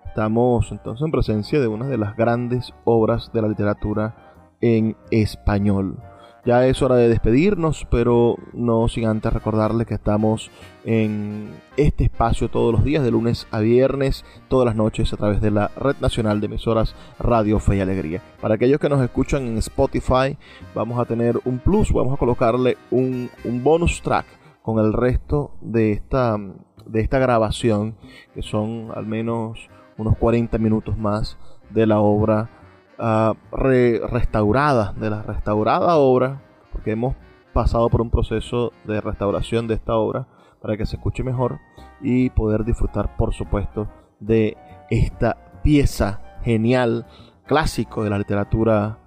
[0.06, 5.98] Estamos entonces en presencia de una de las grandes obras de la literatura en español.
[6.44, 10.50] Ya es hora de despedirnos, pero no sin antes recordarles que estamos
[10.84, 15.40] en este espacio todos los días, de lunes a viernes, todas las noches, a través
[15.40, 18.20] de la Red Nacional de Emisoras Radio Fe y Alegría.
[18.42, 20.36] Para aquellos que nos escuchan en Spotify,
[20.74, 23.30] vamos a tener un plus, vamos a colocarle un,
[23.62, 24.26] bonus track
[24.60, 26.36] con el resto de esta,
[26.84, 27.96] de esta grabación,
[28.34, 31.38] que son al menos unos 40 minutos más
[31.70, 32.50] de la obra
[32.98, 36.42] uh, restaurada, de la restaurada obra,
[36.72, 37.14] porque hemos
[37.52, 40.26] pasado por un proceso de restauración de esta obra
[40.60, 41.60] para que se escuche mejor
[42.00, 43.88] y poder disfrutar, por supuesto,
[44.20, 44.56] de
[44.90, 47.06] esta pieza genial,
[47.46, 48.98] clásico de la literatura,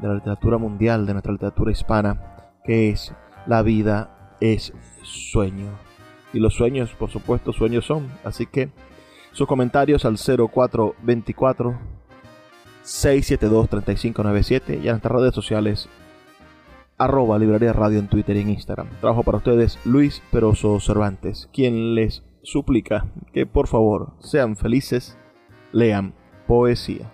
[0.00, 3.14] de la literatura mundial, de nuestra literatura hispana, que es
[3.46, 4.72] La vida es
[5.02, 5.66] sueño.
[6.32, 8.08] Y los sueños, por supuesto, sueños son.
[8.24, 8.70] Así que
[9.32, 11.99] sus comentarios al 0424
[12.84, 15.88] 672-3597 y en nuestras redes sociales
[16.98, 18.88] arroba librería radio en Twitter y en Instagram.
[19.00, 25.16] Trabajo para ustedes Luis Peroso Cervantes, quien les suplica que por favor sean felices,
[25.72, 26.14] lean
[26.46, 27.10] poesía.